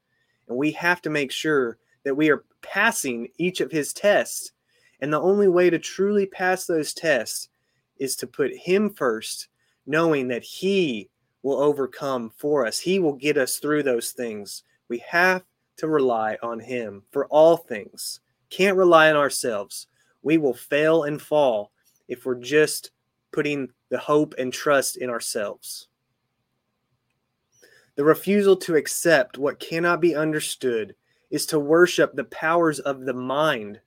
And 0.49 0.57
we 0.57 0.73
have 0.73 1.01
to 1.03 1.11
make 1.11 1.31
sure 1.31 1.79
that 2.05 2.17
we 2.17 2.31
are 2.31 2.45
passing 2.63 3.29
each 3.39 3.61
of 3.61 3.71
his 3.71 3.93
tests. 3.93 4.53
And 5.01 5.13
the 5.13 5.21
only 5.21 5.49
way 5.49 5.71
to 5.71 5.79
truly 5.79 6.27
pass 6.27 6.67
those 6.67 6.95
tests 6.95 7.49
is 7.99 8.17
to 8.17 8.27
put 8.27 8.55
him 8.57 8.91
first, 8.91 9.49
knowing 9.87 10.29
that 10.29 10.43
he 10.43 11.09
will 11.43 11.61
overcome 11.61 12.33
for 12.37 12.67
us. 12.67 12.79
He 12.79 12.99
will 12.99 13.13
get 13.13 13.37
us 13.37 13.59
through 13.59 13.83
those 13.83 14.13
things. 14.13 14.65
We 14.89 14.99
have 15.09 15.45
to 15.77 15.89
rely 15.89 16.39
on 16.43 16.61
him 16.61 17.03
for 17.11 17.27
all 17.27 17.57
things. 17.57 18.21
Can't 18.51 18.77
rely 18.77 19.11
on 19.11 19.17
ourselves. 19.17 19.87
We 20.23 20.39
will 20.39 20.55
fail 20.55 21.05
and 21.05 21.21
fall 21.21 21.71
if 22.09 22.25
we're 22.25 22.37
just 22.37 22.91
putting 23.33 23.69
the 23.91 23.99
hope 23.99 24.35
and 24.39 24.53
trust 24.53 24.97
in 24.97 25.11
ourselves. 25.11 25.89
The 27.97 28.05
refusal 28.05 28.57
to 28.57 28.77
accept 28.77 29.39
what 29.39 29.61
cannot 29.61 30.01
be 30.01 30.17
understood 30.17 30.95
is 31.31 31.47
to 31.47 31.59
worship 31.59 32.13
the 32.15 32.25
powers 32.25 32.81
of 32.81 33.03
the 33.03 33.15
mind 33.15 33.81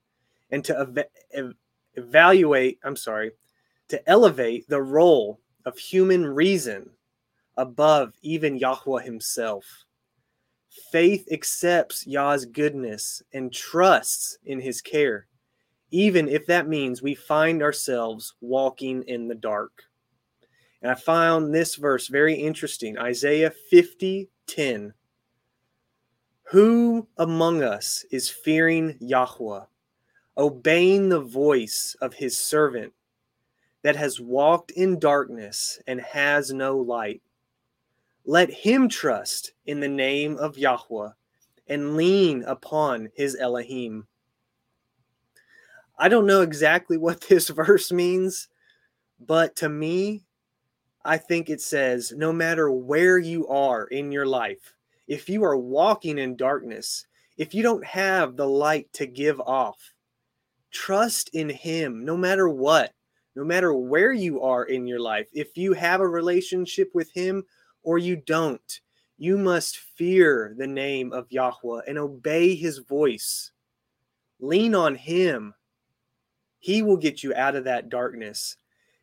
and 0.49 0.63
to 0.65 0.79
ev- 0.79 1.07
ev- 1.33 1.55
evaluate, 1.95 2.79
I'm 2.83 2.95
sorry, 2.95 3.31
to 3.89 4.09
elevate 4.09 4.67
the 4.67 4.81
role 4.81 5.39
of 5.65 5.77
human 5.77 6.25
reason 6.25 6.89
above 7.57 8.13
even 8.21 8.55
Yahweh 8.55 9.03
himself. 9.03 9.65
Faith 10.91 11.27
accepts 11.31 12.07
Yah's 12.07 12.45
goodness 12.45 13.21
and 13.33 13.51
trusts 13.51 14.37
in 14.45 14.59
his 14.59 14.81
care, 14.81 15.27
even 15.91 16.29
if 16.29 16.45
that 16.45 16.67
means 16.67 17.01
we 17.01 17.15
find 17.15 17.61
ourselves 17.61 18.35
walking 18.41 19.03
in 19.03 19.27
the 19.27 19.35
dark. 19.35 19.83
And 20.81 20.91
I 20.91 20.95
found 20.95 21.53
this 21.53 21.75
verse 21.75 22.07
very 22.07 22.35
interesting 22.35 22.97
Isaiah 22.97 23.51
50 23.69 24.29
10. 24.47 24.93
Who 26.51 27.07
among 27.17 27.61
us 27.61 28.05
is 28.09 28.29
fearing 28.29 28.95
Yahweh, 29.01 29.65
obeying 30.37 31.09
the 31.09 31.19
voice 31.19 31.95
of 32.01 32.13
his 32.13 32.37
servant 32.37 32.93
that 33.83 33.97
has 33.97 34.21
walked 34.21 34.71
in 34.71 34.99
darkness 34.99 35.79
and 35.87 35.99
has 35.99 36.53
no 36.53 36.77
light? 36.77 37.21
Let 38.25 38.49
him 38.49 38.87
trust 38.87 39.53
in 39.65 39.79
the 39.79 39.89
name 39.89 40.37
of 40.37 40.57
Yahweh 40.57 41.09
and 41.67 41.97
lean 41.97 42.43
upon 42.43 43.09
his 43.13 43.35
Elohim. 43.35 44.07
I 45.99 46.09
don't 46.09 46.27
know 46.27 46.41
exactly 46.41 46.97
what 46.97 47.21
this 47.21 47.49
verse 47.49 47.91
means, 47.91 48.47
but 49.19 49.55
to 49.57 49.69
me, 49.69 50.26
I 51.07 51.15
think 51.17 51.49
it 51.49 51.61
says 51.61 52.11
no 52.11 52.33
matter 52.33 52.69
where 52.69 53.17
you 53.17 53.47
are 53.47 53.85
in 53.85 54.11
your 54.11 54.25
life, 54.25 54.73
if 55.07 55.29
you 55.29 55.41
are 55.45 55.55
walking 55.55 56.17
in 56.17 56.35
darkness, 56.35 57.07
if 57.37 57.53
you 57.53 57.63
don't 57.63 57.85
have 57.85 58.35
the 58.35 58.45
light 58.45 58.91
to 58.91 59.05
give 59.05 59.39
off, 59.39 59.93
trust 60.69 61.29
in 61.29 61.47
Him 61.47 62.03
no 62.03 62.17
matter 62.17 62.49
what, 62.49 62.91
no 63.37 63.45
matter 63.45 63.73
where 63.73 64.11
you 64.11 64.41
are 64.41 64.65
in 64.65 64.85
your 64.85 64.99
life. 64.99 65.29
If 65.31 65.55
you 65.55 65.71
have 65.71 66.01
a 66.01 66.07
relationship 66.07 66.91
with 66.93 67.09
Him 67.13 67.45
or 67.83 67.97
you 67.97 68.17
don't, 68.17 68.81
you 69.17 69.37
must 69.37 69.77
fear 69.77 70.55
the 70.57 70.67
name 70.67 71.13
of 71.13 71.31
Yahweh 71.31 71.83
and 71.87 71.97
obey 71.97 72.53
His 72.53 72.79
voice. 72.79 73.51
Lean 74.41 74.75
on 74.75 74.95
Him. 74.95 75.53
He 76.59 76.81
will 76.81 76.97
get 76.97 77.23
you 77.23 77.33
out 77.33 77.55
of 77.55 77.63
that 77.63 77.87
darkness. 77.87 78.57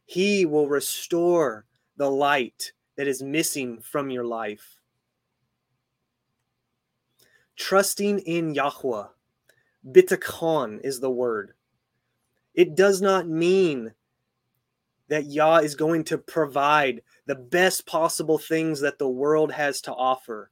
He 0.05 0.45
will 0.45 0.69
restore 0.69 1.65
the 1.97 2.11
light 2.11 2.73
that 2.97 3.09
is 3.09 3.23
missing 3.23 3.81
from 3.81 4.11
your 4.11 4.25
life. 4.25 4.79
Trusting 7.57 8.21
in 8.21 8.55
Yahweh. 8.55 9.07
Bitachon 9.91 10.81
is 10.83 11.01
the 11.01 11.11
word. 11.11 11.53
It 12.55 12.75
does 12.75 13.03
not 13.03 13.29
mean 13.29 13.93
that 15.09 15.27
Yah 15.27 15.59
is 15.59 15.75
going 15.75 16.05
to 16.05 16.19
provide 16.19 17.03
the 17.27 17.35
best 17.35 17.87
possible 17.87 18.39
things 18.39 18.81
that 18.81 18.99
the 18.99 19.09
world 19.09 19.53
has 19.53 19.81
to 19.83 19.93
offer. 19.93 20.51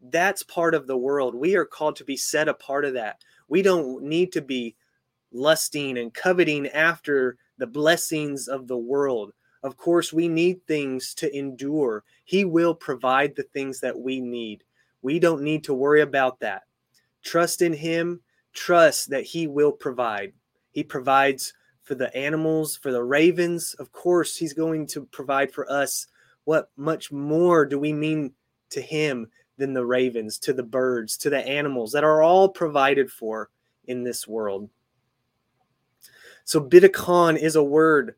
That's 0.00 0.42
part 0.42 0.74
of 0.74 0.86
the 0.86 0.96
world. 0.96 1.34
We 1.34 1.56
are 1.56 1.64
called 1.64 1.96
to 1.96 2.04
be 2.04 2.16
set 2.16 2.48
apart 2.48 2.84
of 2.84 2.94
that. 2.94 3.20
We 3.48 3.62
don't 3.62 4.04
need 4.04 4.32
to 4.32 4.42
be 4.42 4.76
lusting 5.32 5.98
and 5.98 6.14
coveting 6.14 6.68
after 6.68 7.36
the 7.58 7.66
blessings 7.66 8.48
of 8.48 8.68
the 8.68 8.78
world. 8.78 9.32
Of 9.62 9.76
course, 9.76 10.12
we 10.12 10.28
need 10.28 10.66
things 10.66 11.14
to 11.14 11.36
endure. 11.36 12.04
He 12.24 12.44
will 12.44 12.74
provide 12.74 13.36
the 13.36 13.42
things 13.42 13.80
that 13.80 13.98
we 13.98 14.20
need. 14.20 14.64
We 15.02 15.18
don't 15.18 15.42
need 15.42 15.64
to 15.64 15.74
worry 15.74 16.00
about 16.00 16.40
that. 16.40 16.62
Trust 17.22 17.60
in 17.60 17.72
Him, 17.72 18.20
trust 18.54 19.10
that 19.10 19.24
He 19.24 19.46
will 19.46 19.72
provide. 19.72 20.32
He 20.72 20.82
provides 20.82 21.52
for 21.82 21.94
the 21.94 22.14
animals, 22.16 22.76
for 22.76 22.92
the 22.92 23.02
ravens. 23.02 23.74
Of 23.78 23.92
course, 23.92 24.36
He's 24.36 24.52
going 24.54 24.86
to 24.88 25.04
provide 25.06 25.52
for 25.52 25.70
us. 25.70 26.06
What 26.44 26.70
much 26.76 27.12
more 27.12 27.66
do 27.66 27.78
we 27.78 27.92
mean 27.92 28.32
to 28.70 28.80
Him 28.80 29.28
than 29.58 29.74
the 29.74 29.84
ravens, 29.84 30.38
to 30.38 30.54
the 30.54 30.62
birds, 30.62 31.18
to 31.18 31.28
the 31.28 31.46
animals 31.46 31.92
that 31.92 32.04
are 32.04 32.22
all 32.22 32.48
provided 32.48 33.10
for 33.10 33.50
in 33.84 34.04
this 34.04 34.26
world? 34.26 34.70
So, 36.44 36.60
Bitachon 36.60 37.36
is 37.36 37.56
a 37.56 37.62
word 37.62 38.14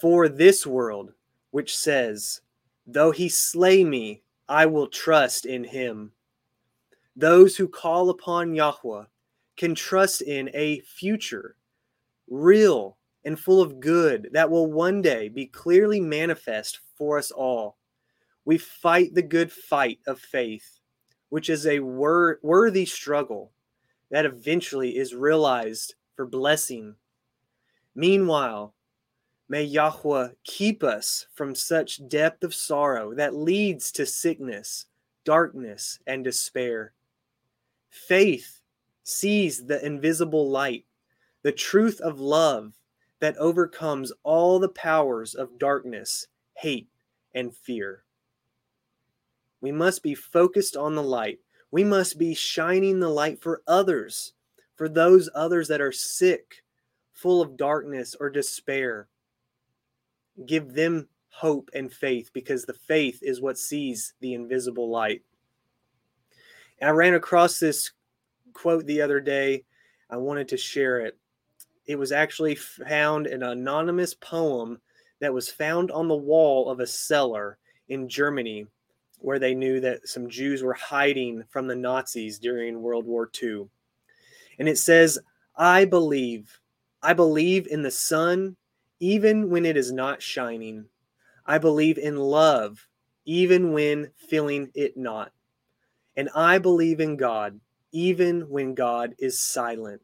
for 0.00 0.28
this 0.28 0.66
world, 0.66 1.12
which 1.50 1.76
says, 1.76 2.40
Though 2.86 3.10
he 3.10 3.28
slay 3.28 3.84
me, 3.84 4.22
I 4.48 4.66
will 4.66 4.88
trust 4.88 5.46
in 5.46 5.62
him. 5.64 6.12
Those 7.14 7.56
who 7.56 7.68
call 7.68 8.10
upon 8.10 8.54
Yahweh 8.54 9.04
can 9.56 9.74
trust 9.74 10.22
in 10.22 10.50
a 10.54 10.80
future, 10.80 11.56
real 12.28 12.96
and 13.24 13.38
full 13.38 13.60
of 13.60 13.78
good, 13.78 14.30
that 14.32 14.50
will 14.50 14.72
one 14.72 15.02
day 15.02 15.28
be 15.28 15.46
clearly 15.46 16.00
manifest 16.00 16.80
for 16.96 17.18
us 17.18 17.30
all. 17.30 17.76
We 18.46 18.56
fight 18.56 19.14
the 19.14 19.22
good 19.22 19.52
fight 19.52 19.98
of 20.06 20.18
faith, 20.18 20.80
which 21.28 21.50
is 21.50 21.66
a 21.66 21.80
wor- 21.80 22.40
worthy 22.42 22.86
struggle 22.86 23.52
that 24.10 24.24
eventually 24.24 24.96
is 24.96 25.14
realized 25.14 25.94
for 26.16 26.26
blessing. 26.26 26.94
Meanwhile, 27.94 28.74
May 29.50 29.64
Yahweh 29.64 30.28
keep 30.44 30.84
us 30.84 31.26
from 31.34 31.56
such 31.56 32.08
depth 32.08 32.44
of 32.44 32.54
sorrow 32.54 33.12
that 33.14 33.34
leads 33.34 33.90
to 33.92 34.06
sickness, 34.06 34.86
darkness, 35.24 35.98
and 36.06 36.22
despair. 36.22 36.92
Faith 37.88 38.60
sees 39.02 39.66
the 39.66 39.84
invisible 39.84 40.48
light, 40.48 40.84
the 41.42 41.50
truth 41.50 42.00
of 42.00 42.20
love 42.20 42.78
that 43.18 43.36
overcomes 43.38 44.12
all 44.22 44.60
the 44.60 44.68
powers 44.68 45.34
of 45.34 45.58
darkness, 45.58 46.28
hate, 46.54 46.86
and 47.34 47.52
fear. 47.52 48.04
We 49.60 49.72
must 49.72 50.04
be 50.04 50.14
focused 50.14 50.76
on 50.76 50.94
the 50.94 51.02
light. 51.02 51.40
We 51.72 51.82
must 51.82 52.18
be 52.18 52.34
shining 52.34 53.00
the 53.00 53.08
light 53.08 53.42
for 53.42 53.62
others, 53.66 54.32
for 54.76 54.88
those 54.88 55.28
others 55.34 55.66
that 55.66 55.80
are 55.80 55.90
sick, 55.90 56.62
full 57.10 57.42
of 57.42 57.56
darkness 57.56 58.14
or 58.20 58.30
despair 58.30 59.08
give 60.46 60.74
them 60.74 61.08
hope 61.28 61.70
and 61.74 61.92
faith 61.92 62.30
because 62.32 62.64
the 62.64 62.74
faith 62.74 63.20
is 63.22 63.40
what 63.40 63.58
sees 63.58 64.14
the 64.20 64.34
invisible 64.34 64.90
light. 64.90 65.22
And 66.80 66.88
I 66.88 66.92
ran 66.92 67.14
across 67.14 67.58
this 67.58 67.90
quote 68.52 68.86
the 68.86 69.02
other 69.02 69.20
day. 69.20 69.64
I 70.08 70.16
wanted 70.16 70.48
to 70.48 70.56
share 70.56 71.00
it. 71.00 71.16
It 71.86 71.98
was 71.98 72.12
actually 72.12 72.54
found 72.54 73.26
an 73.26 73.42
anonymous 73.42 74.14
poem 74.14 74.80
that 75.20 75.32
was 75.32 75.50
found 75.50 75.90
on 75.90 76.08
the 76.08 76.14
wall 76.14 76.70
of 76.70 76.80
a 76.80 76.86
cellar 76.86 77.58
in 77.88 78.08
Germany 78.08 78.66
where 79.18 79.38
they 79.38 79.54
knew 79.54 79.80
that 79.80 80.08
some 80.08 80.28
Jews 80.28 80.62
were 80.62 80.74
hiding 80.74 81.44
from 81.50 81.66
the 81.66 81.76
Nazis 81.76 82.38
during 82.38 82.80
World 82.80 83.04
War 83.04 83.30
II. 83.42 83.66
And 84.58 84.68
it 84.68 84.78
says, 84.78 85.18
I 85.56 85.84
believe, 85.84 86.58
I 87.02 87.12
believe 87.12 87.66
in 87.66 87.82
the 87.82 87.90
sun 87.90 88.56
even 89.00 89.50
when 89.50 89.64
it 89.64 89.76
is 89.76 89.90
not 89.90 90.22
shining. 90.22 90.84
I 91.46 91.58
believe 91.58 91.98
in 91.98 92.16
love, 92.16 92.86
even 93.24 93.72
when 93.72 94.12
feeling 94.28 94.70
it 94.74 94.96
not. 94.96 95.32
And 96.16 96.28
I 96.34 96.58
believe 96.58 97.00
in 97.00 97.16
God, 97.16 97.58
even 97.92 98.42
when 98.42 98.74
God 98.74 99.14
is 99.18 99.38
silent. 99.38 100.02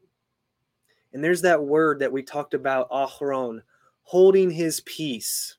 And 1.13 1.23
there's 1.23 1.41
that 1.43 1.63
word 1.63 1.99
that 1.99 2.11
we 2.11 2.23
talked 2.23 2.53
about, 2.53 2.89
Aharon, 2.89 3.61
holding 4.01 4.49
his 4.49 4.81
peace. 4.81 5.57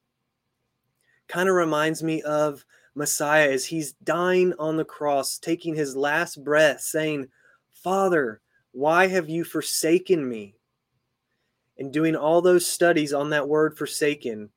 Kind 1.29 1.49
of 1.49 1.55
reminds 1.55 2.03
me 2.03 2.23
of 2.23 2.65
Messiah 2.95 3.51
as 3.51 3.65
he's 3.65 3.93
dying 3.93 4.53
on 4.59 4.77
the 4.77 4.85
cross, 4.85 5.39
taking 5.39 5.75
his 5.75 5.95
last 5.95 6.43
breath, 6.43 6.81
saying, 6.81 7.29
Father, 7.71 8.41
why 8.73 9.07
have 9.07 9.29
you 9.29 9.45
forsaken 9.45 10.29
me? 10.29 10.58
And 11.79 11.93
doing 11.93 12.17
all 12.17 12.43
those 12.43 12.67
studies 12.67 13.13
on 13.13 13.31
that 13.31 13.49
word 13.49 13.77
forsaken, 13.77 14.51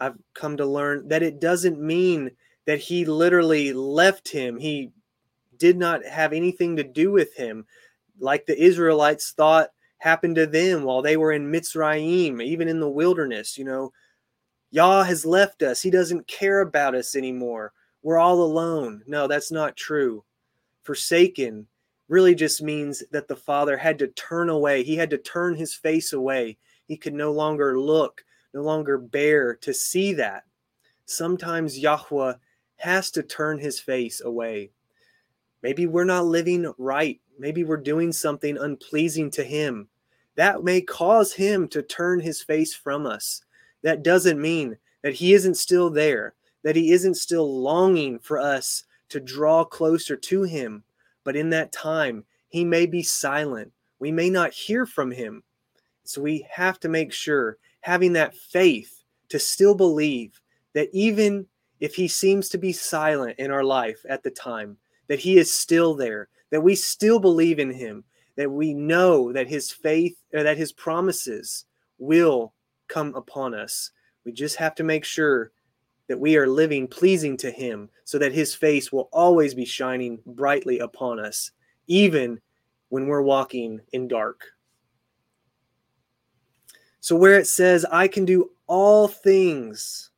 I've 0.00 0.16
come 0.34 0.56
to 0.58 0.66
learn 0.66 1.08
that 1.08 1.22
it 1.22 1.40
doesn't 1.40 1.80
mean 1.80 2.30
that 2.66 2.78
he 2.78 3.04
literally 3.04 3.72
left 3.72 4.28
him. 4.28 4.58
He 4.58 4.92
did 5.56 5.78
not 5.78 6.04
have 6.04 6.32
anything 6.32 6.76
to 6.76 6.84
do 6.84 7.10
with 7.10 7.34
him, 7.34 7.64
like 8.18 8.44
the 8.46 8.60
Israelites 8.62 9.32
thought 9.32 9.70
happened 9.98 10.36
to 10.36 10.46
them 10.46 10.82
while 10.82 11.00
they 11.00 11.16
were 11.16 11.32
in 11.32 11.50
Mitzrayim, 11.50 12.42
even 12.42 12.68
in 12.68 12.80
the 12.80 12.88
wilderness. 12.88 13.56
You 13.56 13.64
know, 13.64 13.92
Yah 14.70 15.04
has 15.04 15.24
left 15.24 15.62
us. 15.62 15.80
He 15.80 15.90
doesn't 15.90 16.26
care 16.26 16.60
about 16.60 16.94
us 16.94 17.16
anymore. 17.16 17.72
We're 18.02 18.18
all 18.18 18.42
alone. 18.42 19.02
No, 19.06 19.26
that's 19.26 19.50
not 19.50 19.76
true. 19.76 20.24
Forsaken 20.82 21.66
really 22.08 22.34
just 22.34 22.62
means 22.62 23.02
that 23.10 23.28
the 23.28 23.36
Father 23.36 23.76
had 23.76 23.98
to 23.98 24.08
turn 24.08 24.48
away. 24.48 24.82
He 24.82 24.96
had 24.96 25.10
to 25.10 25.18
turn 25.18 25.54
his 25.54 25.74
face 25.74 26.12
away 26.12 26.56
he 26.86 26.96
could 26.96 27.14
no 27.14 27.32
longer 27.32 27.78
look, 27.78 28.24
no 28.54 28.62
longer 28.62 28.98
bear 28.98 29.54
to 29.56 29.74
see 29.74 30.12
that. 30.14 30.44
Sometimes 31.04 31.78
Yahweh 31.78 32.34
has 32.76 33.10
to 33.12 33.22
turn 33.22 33.58
his 33.58 33.80
face 33.80 34.20
away. 34.20 34.70
Maybe 35.62 35.86
we're 35.86 36.04
not 36.04 36.26
living 36.26 36.72
right. 36.78 37.20
Maybe 37.38 37.64
we're 37.64 37.76
doing 37.76 38.12
something 38.12 38.56
unpleasing 38.56 39.30
to 39.32 39.44
him. 39.44 39.88
That 40.36 40.62
may 40.62 40.80
cause 40.80 41.32
him 41.32 41.68
to 41.68 41.82
turn 41.82 42.20
his 42.20 42.42
face 42.42 42.74
from 42.74 43.06
us. 43.06 43.42
That 43.82 44.02
doesn't 44.02 44.40
mean 44.40 44.76
that 45.02 45.14
he 45.14 45.34
isn't 45.34 45.56
still 45.56 45.90
there, 45.90 46.34
that 46.62 46.76
he 46.76 46.92
isn't 46.92 47.14
still 47.14 47.62
longing 47.62 48.18
for 48.18 48.38
us 48.38 48.84
to 49.08 49.20
draw 49.20 49.64
closer 49.64 50.16
to 50.16 50.42
him. 50.42 50.84
But 51.26 51.34
in 51.34 51.50
that 51.50 51.72
time, 51.72 52.24
he 52.50 52.64
may 52.64 52.86
be 52.86 53.02
silent. 53.02 53.72
We 53.98 54.12
may 54.12 54.30
not 54.30 54.52
hear 54.52 54.86
from 54.86 55.10
him. 55.10 55.42
So 56.04 56.22
we 56.22 56.46
have 56.48 56.78
to 56.80 56.88
make 56.88 57.12
sure 57.12 57.58
having 57.80 58.12
that 58.12 58.36
faith 58.36 59.02
to 59.30 59.40
still 59.40 59.74
believe 59.74 60.40
that 60.74 60.88
even 60.92 61.48
if 61.80 61.96
he 61.96 62.06
seems 62.06 62.48
to 62.50 62.58
be 62.58 62.72
silent 62.72 63.40
in 63.40 63.50
our 63.50 63.64
life 63.64 64.00
at 64.08 64.22
the 64.22 64.30
time, 64.30 64.76
that 65.08 65.18
he 65.18 65.36
is 65.36 65.52
still 65.52 65.96
there, 65.96 66.28
that 66.50 66.62
we 66.62 66.76
still 66.76 67.18
believe 67.18 67.58
in 67.58 67.72
him, 67.72 68.04
that 68.36 68.52
we 68.52 68.72
know 68.72 69.32
that 69.32 69.48
his 69.48 69.72
faith 69.72 70.16
or 70.32 70.44
that 70.44 70.56
his 70.56 70.70
promises 70.70 71.64
will 71.98 72.54
come 72.86 73.12
upon 73.16 73.52
us. 73.52 73.90
We 74.24 74.30
just 74.30 74.54
have 74.56 74.76
to 74.76 74.84
make 74.84 75.04
sure 75.04 75.50
that 76.08 76.18
we 76.18 76.36
are 76.36 76.46
living 76.46 76.86
pleasing 76.86 77.36
to 77.38 77.50
him 77.50 77.88
so 78.04 78.18
that 78.18 78.32
his 78.32 78.54
face 78.54 78.92
will 78.92 79.08
always 79.12 79.54
be 79.54 79.64
shining 79.64 80.18
brightly 80.26 80.78
upon 80.78 81.18
us, 81.18 81.50
even 81.86 82.40
when 82.88 83.06
we're 83.06 83.22
walking 83.22 83.80
in 83.92 84.08
dark. 84.08 84.44
So, 87.00 87.16
where 87.16 87.38
it 87.38 87.46
says, 87.46 87.84
I 87.90 88.08
can 88.08 88.24
do 88.24 88.50
all 88.66 89.06
things, 89.06 90.10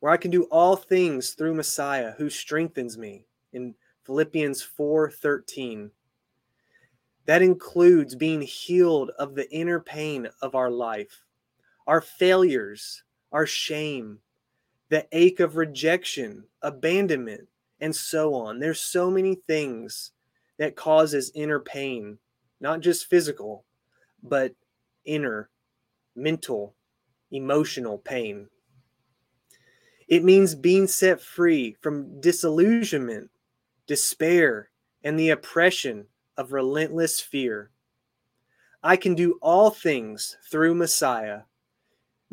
where 0.00 0.12
I 0.12 0.16
can 0.16 0.30
do 0.30 0.44
all 0.44 0.76
things 0.76 1.32
through 1.32 1.54
Messiah 1.54 2.12
who 2.12 2.30
strengthens 2.30 2.96
me 2.96 3.26
in 3.52 3.74
Philippians 4.04 4.62
4:13. 4.62 5.90
That 7.26 7.40
includes 7.40 8.14
being 8.14 8.42
healed 8.42 9.10
of 9.18 9.34
the 9.34 9.50
inner 9.50 9.80
pain 9.80 10.28
of 10.42 10.54
our 10.54 10.70
life, 10.70 11.22
our 11.86 12.00
failures, 12.00 13.02
our 13.32 13.46
shame, 13.46 14.18
the 14.88 15.06
ache 15.12 15.40
of 15.40 15.56
rejection, 15.56 16.44
abandonment, 16.62 17.48
and 17.80 17.94
so 17.94 18.34
on. 18.34 18.58
There's 18.58 18.80
so 18.80 19.10
many 19.10 19.36
things 19.46 20.12
that 20.58 20.76
causes 20.76 21.32
inner 21.34 21.60
pain, 21.60 22.18
not 22.60 22.80
just 22.80 23.10
physical, 23.10 23.64
but 24.22 24.54
inner, 25.04 25.50
mental, 26.14 26.74
emotional 27.30 27.98
pain. 27.98 28.48
It 30.06 30.22
means 30.22 30.54
being 30.54 30.86
set 30.86 31.20
free 31.20 31.76
from 31.80 32.20
disillusionment, 32.20 33.30
despair, 33.86 34.70
and 35.02 35.18
the 35.18 35.30
oppression 35.30 36.06
of 36.36 36.52
relentless 36.52 37.20
fear. 37.20 37.70
I 38.82 38.96
can 38.96 39.14
do 39.14 39.38
all 39.40 39.70
things 39.70 40.36
through 40.50 40.74
Messiah 40.74 41.40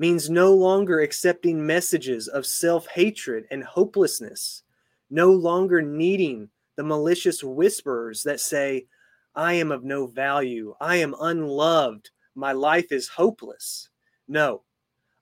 means 0.01 0.31
no 0.31 0.51
longer 0.51 1.01
accepting 1.01 1.63
messages 1.63 2.27
of 2.27 2.43
self 2.43 2.87
hatred 2.87 3.45
and 3.51 3.63
hopelessness, 3.63 4.63
no 5.11 5.31
longer 5.31 5.79
needing 5.79 6.49
the 6.75 6.83
malicious 6.83 7.43
whisperers 7.43 8.23
that 8.23 8.39
say, 8.39 8.87
I 9.35 9.53
am 9.53 9.71
of 9.71 9.83
no 9.83 10.07
value, 10.07 10.73
I 10.81 10.95
am 10.95 11.13
unloved, 11.21 12.09
my 12.33 12.51
life 12.51 12.91
is 12.91 13.07
hopeless. 13.07 13.89
No, 14.27 14.63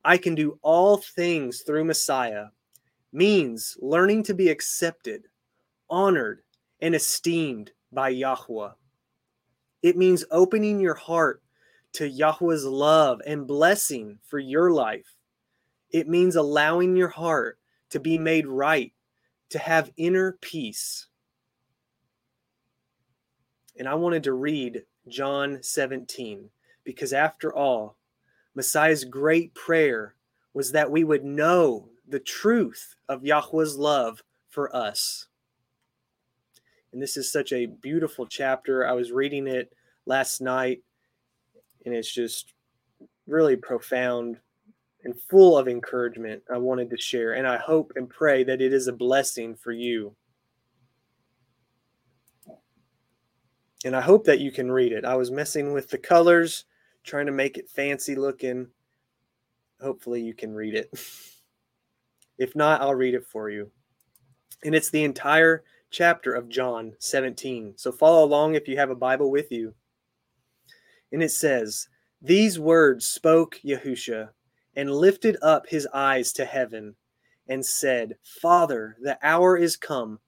I 0.06 0.18
can 0.18 0.34
do 0.34 0.58
all 0.62 0.96
things 0.96 1.60
through 1.64 1.84
Messiah 1.84 2.46
means 3.12 3.76
learning 3.82 4.24
to 4.24 4.34
be 4.34 4.48
accepted, 4.48 5.28
honored, 5.90 6.42
and 6.80 6.96
esteemed 6.96 7.74
by 7.92 8.10
Yahweh. 8.10 8.72
It 9.82 9.98
means 9.98 10.24
opening 10.32 10.80
your 10.80 10.96
heart 10.96 11.44
to 11.94 12.08
Yahweh's 12.08 12.66
love 12.66 13.22
and 13.26 13.48
blessing 13.48 14.20
for 14.24 14.40
your 14.40 14.72
life. 14.72 15.16
It 15.92 16.08
means 16.08 16.36
allowing 16.36 16.96
your 16.96 17.10
heart 17.10 17.60
to 17.90 18.00
be 18.00 18.18
made 18.18 18.48
right, 18.48 18.94
to 19.50 19.60
have 19.60 19.92
inner 19.98 20.34
peace. 20.42 21.08
And 23.78 23.88
I 23.88 23.96
wanted 23.96 24.24
to 24.24 24.34
read 24.34 24.84
John 25.08 25.60
17 25.64 26.50
because, 26.84 27.14
after 27.14 27.54
all, 27.54 27.98
Messiah's 28.54 29.06
great 29.06 29.54
prayer 29.56 30.16
was 30.54 30.72
that 30.72 30.92
we 30.92 31.04
would 31.04 31.24
know 31.24 31.90
the 32.08 32.20
truth 32.20 32.96
of 33.08 33.26
Yahweh's 33.26 33.78
love 33.78 34.22
for 34.50 34.76
us. 34.76 35.28
And 36.92 37.02
this 37.02 37.18
is 37.18 37.32
such 37.32 37.54
a 37.54 37.68
beautiful 37.68 38.26
chapter. 38.26 38.86
I 38.86 38.94
was 38.94 39.12
reading 39.12 39.48
it 39.48 39.72
last 40.06 40.42
night, 40.42 40.82
and 41.86 41.94
it's 41.94 42.12
just 42.12 42.54
really 43.28 43.56
profound 43.56 44.38
and 45.04 45.20
full 45.30 45.58
of 45.58 45.68
encouragement. 45.68 46.44
I 46.52 46.58
wanted 46.58 46.90
to 46.90 46.98
share, 46.98 47.34
and 47.34 47.48
I 47.48 47.58
hope 47.58 47.94
and 47.96 48.10
pray 48.10 48.44
that 48.44 48.62
it 48.62 48.74
is 48.74 48.88
a 48.88 48.94
blessing 48.94 49.56
for 49.56 49.72
you. 49.72 50.16
And 53.86 53.96
I 53.96 54.02
hope 54.02 54.26
that 54.26 54.42
you 54.42 54.52
can 54.52 54.72
read 54.72 54.92
it. 54.92 55.06
I 55.06 55.16
was 55.16 55.32
messing 55.32 55.72
with 55.72 55.90
the 55.90 55.98
colors, 55.98 56.66
trying 57.04 57.28
to 57.28 57.32
make 57.32 57.58
it 57.58 57.70
fancy 57.70 58.16
looking. 58.16 58.68
Hopefully, 59.82 60.22
you 60.22 60.34
can 60.34 60.54
read 60.54 60.76
it. 60.76 60.90
If 62.40 62.56
not, 62.56 62.82
I'll 62.82 62.96
read 62.96 63.16
it 63.16 63.26
for 63.26 63.50
you. 63.50 63.70
And 64.64 64.74
it's 64.74 64.90
the 64.90 65.04
entire 65.04 65.64
chapter 65.92 66.34
of 66.34 66.50
John 66.50 66.94
17. 67.00 67.74
So 67.76 67.92
follow 67.92 68.24
along 68.24 68.56
if 68.56 68.68
you 68.68 68.78
have 68.78 68.90
a 68.90 68.96
Bible 68.96 69.30
with 69.30 69.52
you. 69.52 69.74
And 71.12 71.24
it 71.24 71.32
says, 71.32 71.88
These 72.22 72.60
words 72.60 73.06
spoke 73.06 73.60
Yahusha 73.64 74.30
and 74.76 74.92
lifted 74.92 75.38
up 75.42 75.68
his 75.68 75.88
eyes 75.94 76.32
to 76.34 76.46
heaven 76.46 76.96
and 77.48 77.66
said, 77.66 78.16
Father, 78.24 78.96
the 79.02 79.18
hour 79.24 79.58
is 79.58 79.76
come. 79.76 80.20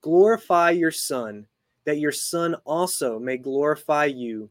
Glorify 0.00 0.70
your 0.70 0.90
Son, 0.90 1.46
that 1.84 1.98
your 1.98 2.12
Son 2.12 2.56
also 2.64 3.18
may 3.18 3.36
glorify 3.36 4.06
you, 4.06 4.50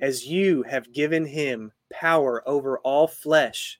as 0.00 0.26
you 0.26 0.62
have 0.64 0.92
given 0.92 1.26
him 1.26 1.72
power 1.90 2.42
over 2.48 2.78
all 2.78 3.06
flesh 3.06 3.78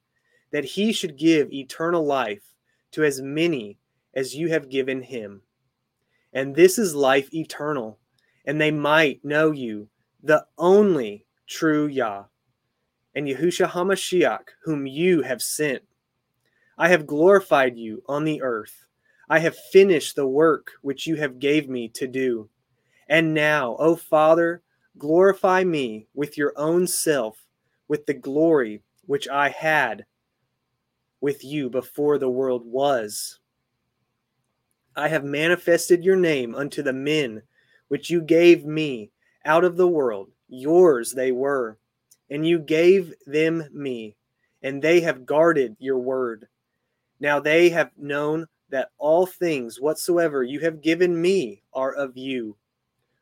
that 0.50 0.64
he 0.64 0.92
should 0.92 1.18
give 1.18 1.52
eternal 1.52 2.04
life 2.04 2.54
to 2.92 3.04
as 3.04 3.20
many 3.20 3.78
as 4.14 4.34
you 4.34 4.48
have 4.48 4.70
given 4.70 5.02
him. 5.02 5.42
And 6.32 6.54
this 6.54 6.78
is 6.78 6.94
life 6.94 7.32
eternal, 7.34 7.98
and 8.44 8.60
they 8.60 8.70
might 8.70 9.24
know 9.24 9.50
you, 9.50 9.88
the 10.26 10.44
only 10.58 11.24
true 11.46 11.86
Yah, 11.86 12.24
and 13.14 13.28
Yahusha 13.28 13.68
HaMashiach, 13.68 14.48
whom 14.64 14.86
you 14.86 15.22
have 15.22 15.40
sent. 15.40 15.82
I 16.76 16.88
have 16.88 17.06
glorified 17.06 17.78
you 17.78 18.02
on 18.06 18.24
the 18.24 18.42
earth. 18.42 18.86
I 19.30 19.38
have 19.38 19.56
finished 19.72 20.16
the 20.16 20.26
work 20.26 20.72
which 20.82 21.06
you 21.06 21.14
have 21.16 21.38
gave 21.38 21.68
me 21.68 21.88
to 21.90 22.08
do. 22.08 22.48
And 23.08 23.34
now, 23.34 23.76
O 23.78 23.94
Father, 23.94 24.62
glorify 24.98 25.62
me 25.62 26.08
with 26.12 26.36
your 26.36 26.52
own 26.56 26.88
self, 26.88 27.46
with 27.86 28.04
the 28.06 28.14
glory 28.14 28.82
which 29.06 29.28
I 29.28 29.48
had 29.48 30.04
with 31.20 31.44
you 31.44 31.70
before 31.70 32.18
the 32.18 32.28
world 32.28 32.62
was. 32.66 33.38
I 34.96 35.06
have 35.06 35.24
manifested 35.24 36.04
your 36.04 36.16
name 36.16 36.54
unto 36.56 36.82
the 36.82 36.92
men 36.92 37.42
which 37.88 38.10
you 38.10 38.20
gave 38.20 38.66
me 38.66 39.12
out 39.46 39.64
of 39.64 39.76
the 39.78 39.88
world. 39.88 40.30
Yours 40.48 41.12
they 41.12 41.32
were, 41.32 41.78
and 42.28 42.46
you 42.46 42.58
gave 42.58 43.14
them 43.26 43.64
me, 43.72 44.16
and 44.62 44.82
they 44.82 45.00
have 45.00 45.24
guarded 45.24 45.76
your 45.78 45.98
word. 45.98 46.48
Now 47.18 47.40
they 47.40 47.70
have 47.70 47.90
known 47.96 48.46
that 48.68 48.90
all 48.98 49.26
things 49.26 49.80
whatsoever 49.80 50.42
you 50.42 50.60
have 50.60 50.82
given 50.82 51.20
me 51.20 51.62
are 51.72 51.92
of 51.92 52.16
you. 52.16 52.56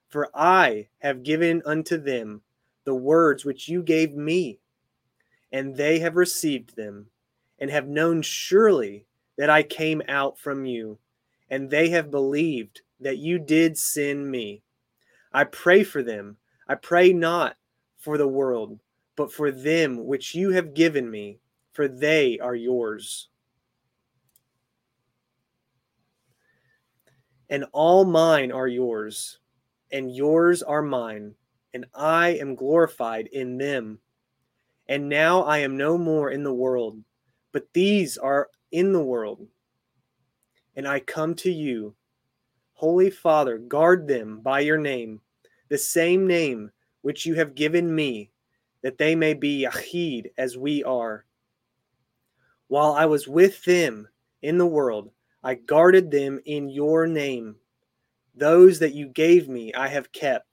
For 0.09 0.31
I 0.35 0.89
have 0.99 1.23
given 1.23 1.63
unto 1.65 1.97
them 1.97 2.43
the 2.85 2.95
words 2.95 3.45
which 3.45 3.69
you 3.69 3.83
gave 3.83 4.15
me, 4.15 4.59
and 5.53 5.77
they 5.77 6.01
have 6.01 6.17
received 6.17 6.77
them 6.77 7.07
and 7.59 7.71
have 7.71 7.87
known 7.87 8.23
surely 8.23 9.07
that 9.37 9.51
I 9.51 9.63
came 9.63 10.03
out 10.09 10.39
from 10.39 10.65
you, 10.65 10.99
and 11.49 11.71
they 11.71 11.91
have 11.91 12.11
believed 12.11 12.83
that 13.01 13.19
you 13.19 13.39
did 13.39 13.79
send 13.79 14.31
me. 14.31 14.63
I 15.35 15.45
pray 15.45 15.83
for 15.83 16.03
them. 16.03 16.39
I 16.69 16.77
pray 16.77 17.13
not 17.13 17.57
for 17.99 18.17
the 18.17 18.29
world, 18.29 18.81
but 19.17 19.33
for 19.33 19.51
them 19.51 20.07
which 20.07 20.35
you 20.35 20.51
have 20.53 20.73
given 20.73 21.11
me, 21.11 21.41
for 21.73 21.89
they 21.89 22.39
are 22.39 22.55
yours. 22.55 23.29
And 27.51 27.67
all 27.73 28.07
mine 28.07 28.51
are 28.53 28.69
yours, 28.69 29.39
and 29.93 30.15
yours 30.15 30.63
are 30.63 30.83
mine, 30.83 31.35
and 31.75 31.85
I 31.95 32.29
am 32.29 32.55
glorified 32.55 33.27
in 33.27 33.59
them. 33.59 33.99
And 34.89 35.11
now 35.11 35.43
I 35.43 35.59
am 35.59 35.77
no 35.77 35.99
more 35.99 36.31
in 36.31 36.45
the 36.45 36.55
world 36.55 37.03
but 37.55 37.73
these 37.73 38.19
are 38.19 38.51
in 38.73 38.93
the 38.93 39.03
world. 39.03 39.47
And 40.75 40.89
I 40.89 40.99
come 40.99 41.37
to 41.37 41.53
you. 41.53 41.95
Holy 42.73 43.11
Father, 43.11 43.59
guard 43.59 44.09
them 44.09 44.41
by 44.41 44.59
your 44.59 44.77
name, 44.77 45.21
the 45.75 45.79
same 45.79 46.25
name 46.25 46.71
which 47.03 47.27
you 47.27 47.35
have 47.35 47.57
given 47.57 47.93
me, 47.93 48.31
that 48.83 48.97
they 48.97 49.17
may 49.17 49.35
be 49.35 49.65
Yahid 49.65 50.31
as 50.39 50.57
we 50.57 50.85
are. 50.85 51.25
While 52.69 52.93
I 52.93 53.07
was 53.07 53.27
with 53.27 53.65
them 53.65 54.07
in 54.41 54.57
the 54.57 54.67
world, 54.67 55.11
I 55.43 55.55
guarded 55.55 56.13
them 56.13 56.39
in 56.45 56.69
your 56.69 57.09
name. 57.09 57.57
Those 58.37 58.79
that 58.79 58.95
you 58.95 59.09
gave 59.09 59.49
me 59.49 59.75
I 59.75 59.89
have 59.89 60.13
kept, 60.13 60.47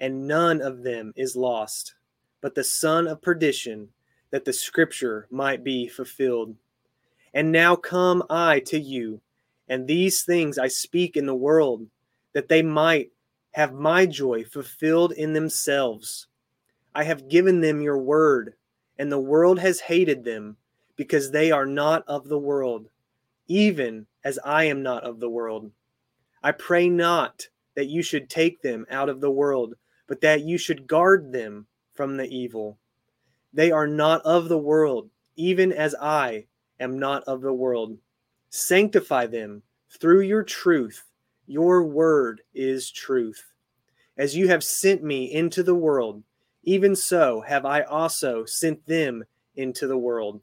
and 0.00 0.26
none 0.26 0.62
of 0.62 0.82
them 0.82 1.12
is 1.14 1.36
lost, 1.36 1.96
but 2.40 2.54
the 2.54 2.64
son 2.64 3.06
of 3.06 3.20
perdition 3.20 3.90
that 4.30 4.46
the 4.46 4.52
scripture 4.54 5.26
might 5.30 5.62
be 5.62 5.88
fulfilled. 5.88 6.56
And 7.34 7.52
now 7.52 7.76
come 7.76 8.22
I 8.30 8.60
to 8.60 8.80
you, 8.80 9.20
and 9.68 9.86
these 9.86 10.24
things 10.24 10.56
I 10.56 10.68
speak 10.68 11.18
in 11.18 11.26
the 11.26 11.34
world, 11.34 11.86
that 12.32 12.48
they 12.48 12.62
might 12.62 13.10
have 13.52 13.72
my 13.72 14.06
joy 14.06 14.44
fulfilled 14.44 15.12
in 15.12 15.32
themselves. 15.32 16.26
I 16.94 17.04
have 17.04 17.28
given 17.28 17.60
them 17.60 17.80
your 17.80 17.98
word, 17.98 18.54
and 18.98 19.10
the 19.10 19.20
world 19.20 19.58
has 19.60 19.80
hated 19.80 20.24
them, 20.24 20.56
because 20.96 21.30
they 21.30 21.50
are 21.50 21.66
not 21.66 22.04
of 22.06 22.28
the 22.28 22.38
world, 22.38 22.88
even 23.48 24.06
as 24.24 24.38
I 24.44 24.64
am 24.64 24.82
not 24.82 25.04
of 25.04 25.20
the 25.20 25.30
world. 25.30 25.70
I 26.42 26.52
pray 26.52 26.88
not 26.88 27.46
that 27.74 27.88
you 27.88 28.02
should 28.02 28.28
take 28.28 28.60
them 28.60 28.86
out 28.90 29.08
of 29.08 29.20
the 29.20 29.30
world, 29.30 29.74
but 30.06 30.20
that 30.20 30.42
you 30.42 30.58
should 30.58 30.86
guard 30.86 31.32
them 31.32 31.66
from 31.94 32.16
the 32.16 32.28
evil. 32.28 32.78
They 33.52 33.70
are 33.70 33.86
not 33.86 34.22
of 34.22 34.48
the 34.48 34.58
world, 34.58 35.10
even 35.36 35.72
as 35.72 35.94
I 36.00 36.46
am 36.80 36.98
not 36.98 37.22
of 37.24 37.40
the 37.40 37.52
world. 37.52 37.96
Sanctify 38.50 39.26
them 39.26 39.62
through 39.90 40.22
your 40.22 40.42
truth. 40.42 41.04
Your 41.46 41.84
word 41.84 42.42
is 42.54 42.90
truth. 42.90 43.52
As 44.16 44.36
you 44.36 44.48
have 44.48 44.62
sent 44.62 45.02
me 45.02 45.32
into 45.32 45.62
the 45.62 45.74
world, 45.74 46.22
even 46.64 46.94
so 46.94 47.40
have 47.40 47.64
I 47.64 47.82
also 47.82 48.44
sent 48.44 48.86
them 48.86 49.24
into 49.56 49.86
the 49.86 49.98
world. 49.98 50.40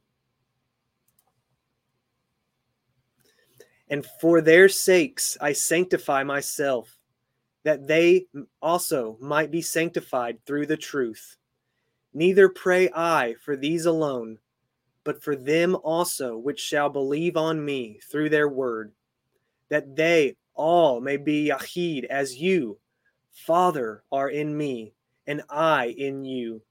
And 3.90 4.06
for 4.22 4.42
their 4.42 4.70
sakes 4.70 5.38
I 5.42 5.54
sanctify 5.54 6.24
myself, 6.24 6.96
that 7.64 7.88
they 7.88 8.28
also 8.62 9.18
might 9.20 9.52
be 9.52 9.62
sanctified 9.62 10.38
through 10.46 10.68
the 10.68 10.78
truth. 10.78 11.38
Neither 12.14 12.50
pray 12.50 12.90
I 12.94 13.36
for 13.44 13.56
these 13.56 13.86
alone, 13.86 14.40
but 15.04 15.24
for 15.24 15.36
them 15.36 15.76
also 15.84 16.38
which 16.38 16.60
shall 16.60 16.90
believe 16.90 17.38
on 17.38 17.64
me 17.64 18.00
through 18.12 18.30
their 18.30 18.50
word, 18.50 18.92
that 19.70 19.96
they 19.96 20.36
all 20.60 21.00
may 21.00 21.16
be 21.16 21.48
Yahid 21.48 22.04
as 22.04 22.36
you, 22.36 22.78
Father, 23.32 24.04
are 24.12 24.30
in 24.30 24.56
me, 24.56 24.94
and 25.26 25.42
I 25.50 25.96
in 25.98 26.26
you, 26.26 26.62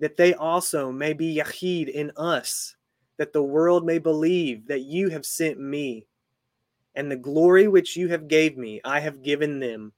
that 0.00 0.16
they 0.16 0.34
also 0.34 0.90
may 0.90 1.12
be 1.12 1.36
Yahid 1.36 1.88
in 1.88 2.10
us, 2.16 2.74
that 3.16 3.32
the 3.32 3.42
world 3.42 3.86
may 3.86 3.98
believe 3.98 4.66
that 4.66 4.80
you 4.80 5.08
have 5.08 5.24
sent 5.24 5.60
me. 5.60 6.04
And 6.96 7.08
the 7.08 7.16
glory 7.16 7.68
which 7.68 7.96
you 7.96 8.08
have 8.08 8.26
gave 8.26 8.58
me, 8.58 8.80
I 8.84 8.98
have 8.98 9.22
given 9.22 9.60
them, 9.60 9.92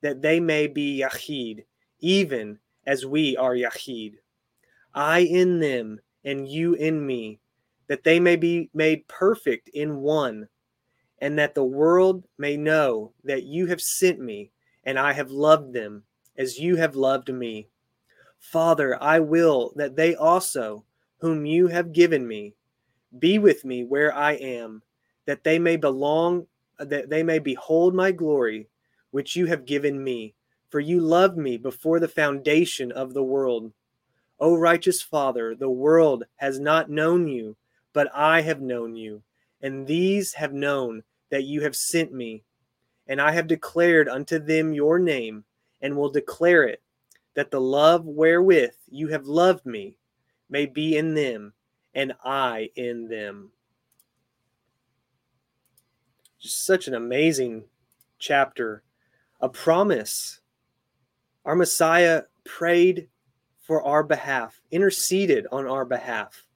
that 0.00 0.22
they 0.22 0.40
may 0.40 0.66
be 0.66 1.02
Yahid, 1.02 1.64
even 2.00 2.58
as 2.86 3.04
we 3.04 3.36
are 3.36 3.54
Yahid. 3.54 4.14
I 4.94 5.18
in 5.18 5.60
them, 5.60 6.00
and 6.24 6.48
you 6.48 6.74
in 6.74 7.06
me, 7.06 7.40
that 7.88 8.04
they 8.04 8.18
may 8.18 8.36
be 8.36 8.70
made 8.72 9.06
perfect 9.06 9.68
in 9.68 9.98
one, 9.98 10.48
and 11.18 11.38
that 11.38 11.54
the 11.54 11.64
world 11.64 12.24
may 12.38 12.56
know 12.56 13.12
that 13.24 13.44
you 13.44 13.66
have 13.66 13.80
sent 13.80 14.20
me, 14.20 14.50
and 14.84 14.98
I 14.98 15.12
have 15.12 15.30
loved 15.30 15.72
them 15.72 16.04
as 16.36 16.58
you 16.58 16.76
have 16.76 16.94
loved 16.94 17.32
me. 17.32 17.68
Father, 18.38 19.02
I 19.02 19.20
will 19.20 19.72
that 19.76 19.96
they 19.96 20.14
also, 20.14 20.84
whom 21.18 21.46
you 21.46 21.68
have 21.68 21.92
given 21.92 22.26
me, 22.26 22.54
be 23.18 23.38
with 23.38 23.64
me 23.64 23.84
where 23.84 24.14
I 24.14 24.32
am, 24.32 24.82
that 25.24 25.42
they 25.42 25.58
may 25.58 25.76
belong, 25.76 26.46
that 26.78 27.08
they 27.08 27.22
may 27.22 27.38
behold 27.38 27.94
my 27.94 28.12
glory, 28.12 28.68
which 29.10 29.36
you 29.36 29.46
have 29.46 29.64
given 29.64 30.02
me. 30.02 30.34
For 30.68 30.80
you 30.80 31.00
loved 31.00 31.38
me 31.38 31.56
before 31.56 32.00
the 32.00 32.08
foundation 32.08 32.92
of 32.92 33.14
the 33.14 33.22
world. 33.22 33.72
O 34.38 34.56
righteous 34.56 35.00
Father, 35.00 35.54
the 35.54 35.70
world 35.70 36.24
has 36.36 36.60
not 36.60 36.90
known 36.90 37.26
you, 37.26 37.56
but 37.92 38.10
I 38.14 38.42
have 38.42 38.60
known 38.60 38.94
you, 38.94 39.22
and 39.62 39.86
these 39.86 40.34
have 40.34 40.52
known 40.52 41.02
that 41.30 41.44
you 41.44 41.62
have 41.62 41.76
sent 41.76 42.12
me. 42.12 42.42
And 43.08 43.20
I 43.20 43.32
have 43.32 43.46
declared 43.46 44.08
unto 44.08 44.38
them 44.38 44.72
your 44.72 44.98
name, 44.98 45.44
and 45.80 45.96
will 45.96 46.10
declare 46.10 46.64
it, 46.64 46.82
that 47.34 47.50
the 47.50 47.60
love 47.60 48.04
wherewith 48.04 48.74
you 48.90 49.08
have 49.08 49.26
loved 49.26 49.64
me 49.64 49.96
may 50.48 50.66
be 50.66 50.96
in 50.96 51.14
them, 51.14 51.52
and 51.94 52.14
I 52.24 52.70
in 52.74 53.08
them. 53.08 53.50
Just 56.40 56.64
such 56.64 56.88
an 56.88 56.94
amazing 56.94 57.64
chapter, 58.18 58.82
a 59.40 59.48
promise. 59.48 60.40
Our 61.44 61.54
Messiah 61.54 62.22
prayed 62.44 63.08
for 63.60 63.82
our 63.82 64.02
behalf, 64.02 64.60
interceded 64.70 65.46
on 65.50 65.66
our 65.66 65.84
behalf. 65.84 66.46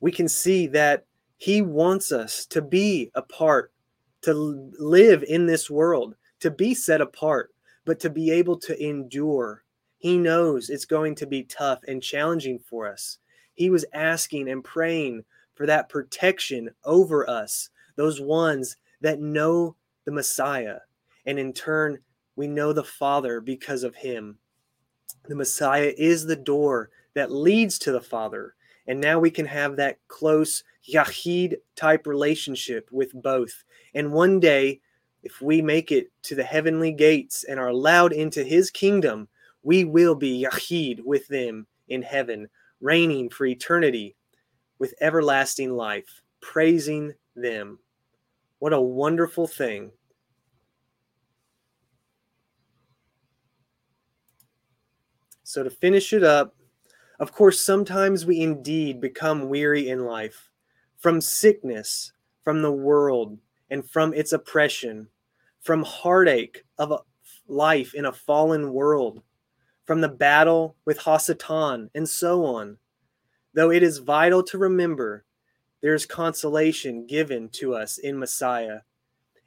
We 0.00 0.12
can 0.12 0.28
see 0.28 0.66
that 0.68 1.04
he 1.38 1.62
wants 1.62 2.10
us 2.10 2.44
to 2.46 2.60
be 2.60 3.10
a 3.14 3.22
part, 3.22 3.72
to 4.22 4.34
live 4.34 5.22
in 5.22 5.46
this 5.46 5.70
world, 5.70 6.16
to 6.40 6.50
be 6.50 6.74
set 6.74 7.00
apart, 7.00 7.54
but 7.84 8.00
to 8.00 8.10
be 8.10 8.30
able 8.30 8.58
to 8.58 8.84
endure. 8.84 9.62
He 9.98 10.18
knows 10.18 10.68
it's 10.68 10.84
going 10.84 11.14
to 11.16 11.26
be 11.26 11.44
tough 11.44 11.78
and 11.86 12.02
challenging 12.02 12.58
for 12.58 12.88
us. 12.88 13.18
He 13.54 13.70
was 13.70 13.84
asking 13.92 14.48
and 14.50 14.62
praying 14.62 15.24
for 15.54 15.64
that 15.66 15.88
protection 15.88 16.70
over 16.84 17.28
us, 17.30 17.70
those 17.96 18.20
ones 18.20 18.76
that 19.00 19.20
know 19.20 19.76
the 20.04 20.12
Messiah. 20.12 20.78
And 21.24 21.38
in 21.38 21.52
turn, 21.52 21.98
we 22.34 22.48
know 22.48 22.72
the 22.72 22.84
Father 22.84 23.40
because 23.40 23.84
of 23.84 23.94
him. 23.94 24.38
The 25.28 25.34
Messiah 25.34 25.92
is 25.96 26.26
the 26.26 26.36
door 26.36 26.90
that 27.14 27.30
leads 27.30 27.78
to 27.80 27.92
the 27.92 28.00
Father. 28.00 28.54
And 28.88 29.00
now 29.00 29.20
we 29.20 29.30
can 29.30 29.46
have 29.46 29.76
that 29.76 29.98
close 30.08 30.64
Yahid 30.92 31.56
type 31.76 32.06
relationship 32.06 32.88
with 32.90 33.12
both. 33.22 33.64
And 33.94 34.12
one 34.12 34.40
day, 34.40 34.80
if 35.22 35.40
we 35.40 35.62
make 35.62 35.92
it 35.92 36.10
to 36.22 36.34
the 36.34 36.42
heavenly 36.42 36.92
gates 36.92 37.44
and 37.44 37.60
are 37.60 37.68
allowed 37.68 38.12
into 38.12 38.42
his 38.42 38.70
kingdom, 38.70 39.28
we 39.62 39.84
will 39.84 40.14
be 40.14 40.44
Yahid 40.44 41.00
with 41.04 41.28
them 41.28 41.66
in 41.88 42.02
heaven, 42.02 42.48
reigning 42.80 43.28
for 43.28 43.46
eternity 43.46 44.16
with 44.78 44.94
everlasting 45.00 45.72
life, 45.72 46.22
praising 46.40 47.14
them. 47.36 47.78
What 48.58 48.72
a 48.72 48.80
wonderful 48.80 49.46
thing 49.46 49.92
So, 55.48 55.62
to 55.62 55.70
finish 55.70 56.12
it 56.12 56.22
up, 56.22 56.54
of 57.18 57.32
course, 57.32 57.60
sometimes 57.60 58.24
we 58.24 58.40
indeed 58.40 59.00
become 59.00 59.48
weary 59.48 59.88
in 59.88 60.04
life 60.04 60.50
from 60.96 61.20
sickness, 61.20 62.12
from 62.44 62.62
the 62.62 62.72
world, 62.72 63.38
and 63.70 63.88
from 63.88 64.14
its 64.14 64.32
oppression, 64.32 65.08
from 65.60 65.82
heartache 65.82 66.64
of 66.78 67.02
life 67.46 67.94
in 67.94 68.06
a 68.06 68.12
fallen 68.12 68.72
world, 68.72 69.22
from 69.84 70.00
the 70.00 70.08
battle 70.08 70.76
with 70.84 71.00
Hasatan, 71.00 71.90
and 71.94 72.08
so 72.08 72.44
on. 72.44 72.78
Though 73.54 73.70
it 73.70 73.82
is 73.82 73.98
vital 73.98 74.42
to 74.44 74.58
remember 74.58 75.24
there 75.80 75.94
is 75.94 76.06
consolation 76.06 77.06
given 77.06 77.48
to 77.50 77.74
us 77.74 77.98
in 77.98 78.18
Messiah, 78.18 78.80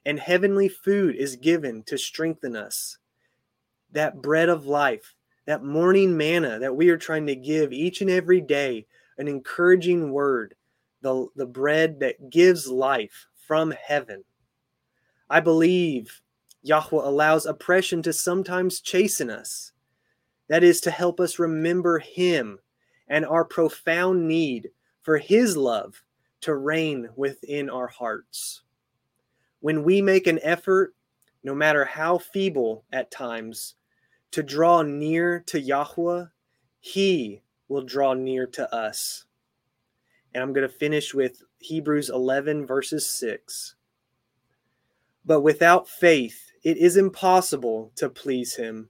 and 0.05 0.19
heavenly 0.19 0.67
food 0.67 1.15
is 1.15 1.35
given 1.35 1.83
to 1.83 1.97
strengthen 1.97 2.55
us. 2.55 2.97
That 3.91 4.21
bread 4.21 4.49
of 4.49 4.65
life 4.65 5.15
that 5.45 5.63
morning 5.63 6.15
manna 6.15 6.59
that 6.59 6.75
we 6.75 6.89
are 6.89 6.97
trying 6.97 7.25
to 7.27 7.35
give 7.35 7.73
each 7.73 8.01
and 8.01 8.09
every 8.09 8.41
day, 8.41 8.85
an 9.17 9.27
encouraging 9.27 10.11
word, 10.11 10.55
the, 11.01 11.27
the 11.35 11.45
bread 11.45 11.99
that 11.99 12.29
gives 12.29 12.67
life 12.67 13.27
from 13.47 13.71
heaven. 13.71 14.23
I 15.29 15.39
believe 15.39 16.21
Yahweh 16.63 17.07
allows 17.07 17.45
oppression 17.45 18.01
to 18.03 18.13
sometimes 18.13 18.81
chasten 18.81 19.29
us. 19.29 19.71
That 20.47 20.63
is 20.63 20.81
to 20.81 20.91
help 20.91 21.19
us 21.19 21.39
remember 21.39 21.99
Him 21.99 22.59
and 23.07 23.25
our 23.25 23.45
profound 23.45 24.27
need 24.27 24.69
for 25.01 25.17
His 25.17 25.57
love 25.57 26.01
to 26.41 26.55
reign 26.55 27.09
within 27.15 27.69
our 27.69 27.87
hearts. 27.87 28.61
When 29.59 29.83
we 29.83 30.01
make 30.01 30.27
an 30.27 30.39
effort, 30.43 30.93
no 31.43 31.55
matter 31.55 31.85
how 31.85 32.17
feeble 32.17 32.83
at 32.91 33.11
times, 33.11 33.75
to 34.31 34.43
draw 34.43 34.81
near 34.81 35.41
to 35.47 35.59
Yahweh, 35.59 36.25
He 36.79 37.43
will 37.67 37.83
draw 37.83 38.13
near 38.13 38.47
to 38.47 38.73
us. 38.73 39.25
And 40.33 40.41
I'm 40.41 40.53
going 40.53 40.67
to 40.67 40.73
finish 40.73 41.13
with 41.13 41.43
Hebrews 41.59 42.09
11, 42.09 42.65
verses 42.65 43.09
6. 43.09 43.75
But 45.25 45.41
without 45.41 45.87
faith, 45.87 46.51
it 46.63 46.77
is 46.77 46.97
impossible 46.97 47.91
to 47.95 48.09
please 48.09 48.55
Him. 48.55 48.89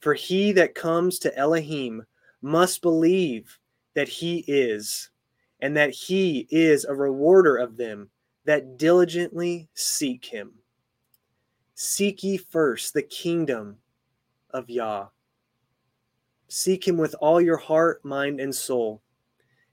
For 0.00 0.14
he 0.14 0.52
that 0.52 0.74
comes 0.74 1.18
to 1.20 1.36
Elohim 1.36 2.04
must 2.40 2.80
believe 2.80 3.58
that 3.94 4.08
He 4.08 4.44
is, 4.46 5.10
and 5.60 5.76
that 5.76 5.90
He 5.90 6.48
is 6.50 6.84
a 6.84 6.94
rewarder 6.94 7.56
of 7.56 7.76
them 7.76 8.08
that 8.46 8.78
diligently 8.78 9.68
seek 9.74 10.24
Him. 10.24 10.52
Seek 11.74 12.22
ye 12.22 12.38
first 12.38 12.94
the 12.94 13.02
kingdom 13.02 13.76
of 14.52 14.70
Yah. 14.70 15.08
Seek 16.48 16.86
him 16.86 16.96
with 16.96 17.14
all 17.20 17.40
your 17.40 17.56
heart, 17.56 18.04
mind, 18.04 18.40
and 18.40 18.54
soul. 18.54 19.02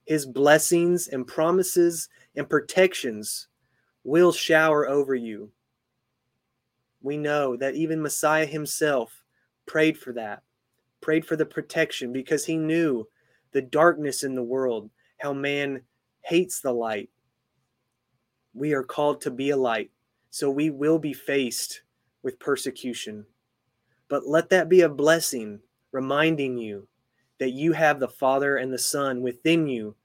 His 0.05 0.25
blessings 0.25 1.07
and 1.07 1.25
promises 1.27 2.07
and 2.35 2.49
protections 2.49 3.47
will 4.03 4.31
shower 4.31 4.87
over 4.87 5.15
you. 5.15 5.51
We 7.01 7.17
know 7.17 7.57
that 7.57 7.75
even 7.75 8.01
Messiah 8.01 8.45
himself 8.45 9.23
prayed 9.65 9.97
for 9.97 10.13
that, 10.13 10.43
prayed 11.01 11.25
for 11.25 11.35
the 11.35 11.45
protection 11.45 12.13
because 12.13 12.45
he 12.45 12.57
knew 12.57 13.07
the 13.51 13.61
darkness 13.61 14.23
in 14.23 14.35
the 14.35 14.43
world, 14.43 14.89
how 15.17 15.33
man 15.33 15.81
hates 16.21 16.61
the 16.61 16.71
light. 16.71 17.09
We 18.53 18.73
are 18.73 18.83
called 18.83 19.21
to 19.21 19.31
be 19.31 19.49
a 19.51 19.57
light, 19.57 19.91
so 20.29 20.49
we 20.49 20.69
will 20.69 20.99
be 20.99 21.13
faced 21.13 21.81
with 22.23 22.39
persecution. 22.39 23.25
But 24.09 24.27
let 24.27 24.49
that 24.49 24.69
be 24.69 24.81
a 24.81 24.89
blessing, 24.89 25.59
reminding 25.91 26.57
you 26.57 26.87
that 27.39 27.51
you 27.51 27.73
have 27.73 27.99
the 27.99 28.07
Father 28.07 28.57
and 28.57 28.71
the 28.71 28.77
Son 28.77 29.21
within 29.21 29.67
you, 29.67 29.95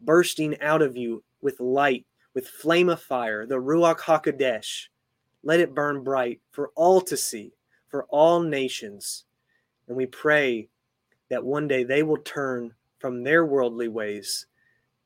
bursting 0.00 0.60
out 0.60 0.82
of 0.82 0.96
you 0.96 1.22
with 1.40 1.60
light, 1.60 2.04
with 2.34 2.48
flame 2.48 2.88
of 2.88 3.00
fire, 3.00 3.46
the 3.46 3.54
Ruach 3.54 4.00
HaKodesh, 4.00 4.88
Let 5.42 5.60
it 5.60 5.74
burn 5.74 6.02
bright 6.02 6.40
for 6.50 6.72
all 6.74 7.00
to 7.02 7.16
see, 7.16 7.52
for 7.88 8.04
all 8.10 8.40
nations. 8.40 9.24
And 9.88 9.96
we 9.96 10.06
pray 10.06 10.68
that 11.30 11.44
one 11.44 11.68
day 11.68 11.84
they 11.84 12.02
will 12.02 12.18
turn 12.18 12.74
from 12.98 13.22
their 13.22 13.44
worldly 13.46 13.88
ways, 13.88 14.46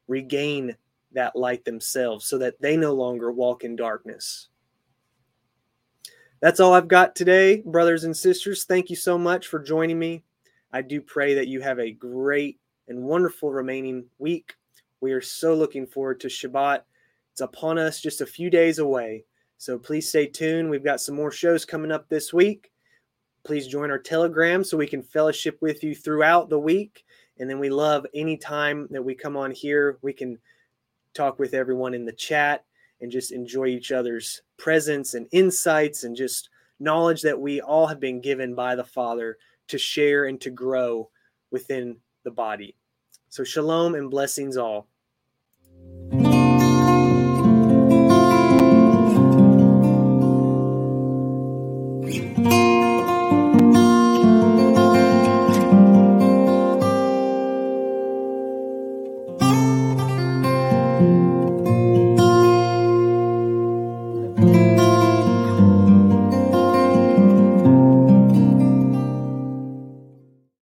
regain 0.08 0.76
that 1.12 1.36
light 1.36 1.64
themselves, 1.64 2.24
so 2.26 2.38
that 2.38 2.60
they 2.60 2.76
no 2.76 2.92
longer 2.92 3.30
walk 3.30 3.64
in 3.64 3.76
darkness. 3.76 4.48
That's 6.40 6.58
all 6.58 6.72
I've 6.72 6.88
got 6.88 7.14
today, 7.14 7.62
brothers 7.66 8.04
and 8.04 8.16
sisters. 8.16 8.64
Thank 8.64 8.88
you 8.88 8.96
so 8.96 9.18
much 9.18 9.48
for 9.48 9.58
joining 9.58 9.98
me. 9.98 10.22
I 10.72 10.80
do 10.80 11.02
pray 11.02 11.34
that 11.34 11.48
you 11.48 11.60
have 11.60 11.78
a 11.78 11.92
great 11.92 12.58
and 12.88 13.02
wonderful 13.02 13.52
remaining 13.52 14.06
week. 14.18 14.54
We 15.02 15.12
are 15.12 15.20
so 15.20 15.54
looking 15.54 15.86
forward 15.86 16.18
to 16.20 16.28
Shabbat. 16.28 16.80
It's 17.32 17.42
upon 17.42 17.78
us 17.78 18.00
just 18.00 18.22
a 18.22 18.26
few 18.26 18.48
days 18.48 18.78
away. 18.78 19.24
So 19.58 19.78
please 19.78 20.08
stay 20.08 20.26
tuned. 20.26 20.70
We've 20.70 20.82
got 20.82 21.02
some 21.02 21.14
more 21.14 21.30
shows 21.30 21.66
coming 21.66 21.92
up 21.92 22.08
this 22.08 22.32
week. 22.32 22.72
Please 23.44 23.66
join 23.66 23.90
our 23.90 23.98
Telegram 23.98 24.64
so 24.64 24.78
we 24.78 24.86
can 24.86 25.02
fellowship 25.02 25.58
with 25.60 25.84
you 25.84 25.94
throughout 25.94 26.48
the 26.48 26.58
week. 26.58 27.04
And 27.38 27.50
then 27.50 27.58
we 27.58 27.68
love 27.68 28.06
any 28.14 28.38
time 28.38 28.88
that 28.92 29.04
we 29.04 29.14
come 29.14 29.36
on 29.36 29.50
here, 29.50 29.98
we 30.00 30.14
can 30.14 30.38
talk 31.12 31.38
with 31.38 31.52
everyone 31.52 31.92
in 31.92 32.06
the 32.06 32.12
chat 32.12 32.64
and 33.00 33.10
just 33.10 33.32
enjoy 33.32 33.66
each 33.66 33.92
other's 33.92 34.42
presence 34.58 35.14
and 35.14 35.26
insights 35.32 36.04
and 36.04 36.14
just 36.14 36.50
knowledge 36.78 37.22
that 37.22 37.38
we 37.38 37.60
all 37.60 37.86
have 37.86 38.00
been 38.00 38.20
given 38.20 38.54
by 38.54 38.74
the 38.74 38.84
Father 38.84 39.38
to 39.68 39.78
share 39.78 40.24
and 40.24 40.40
to 40.40 40.50
grow 40.50 41.08
within 41.50 41.96
the 42.24 42.30
body. 42.30 42.76
So, 43.28 43.44
shalom 43.44 43.94
and 43.94 44.10
blessings 44.10 44.56
all. 44.56 44.88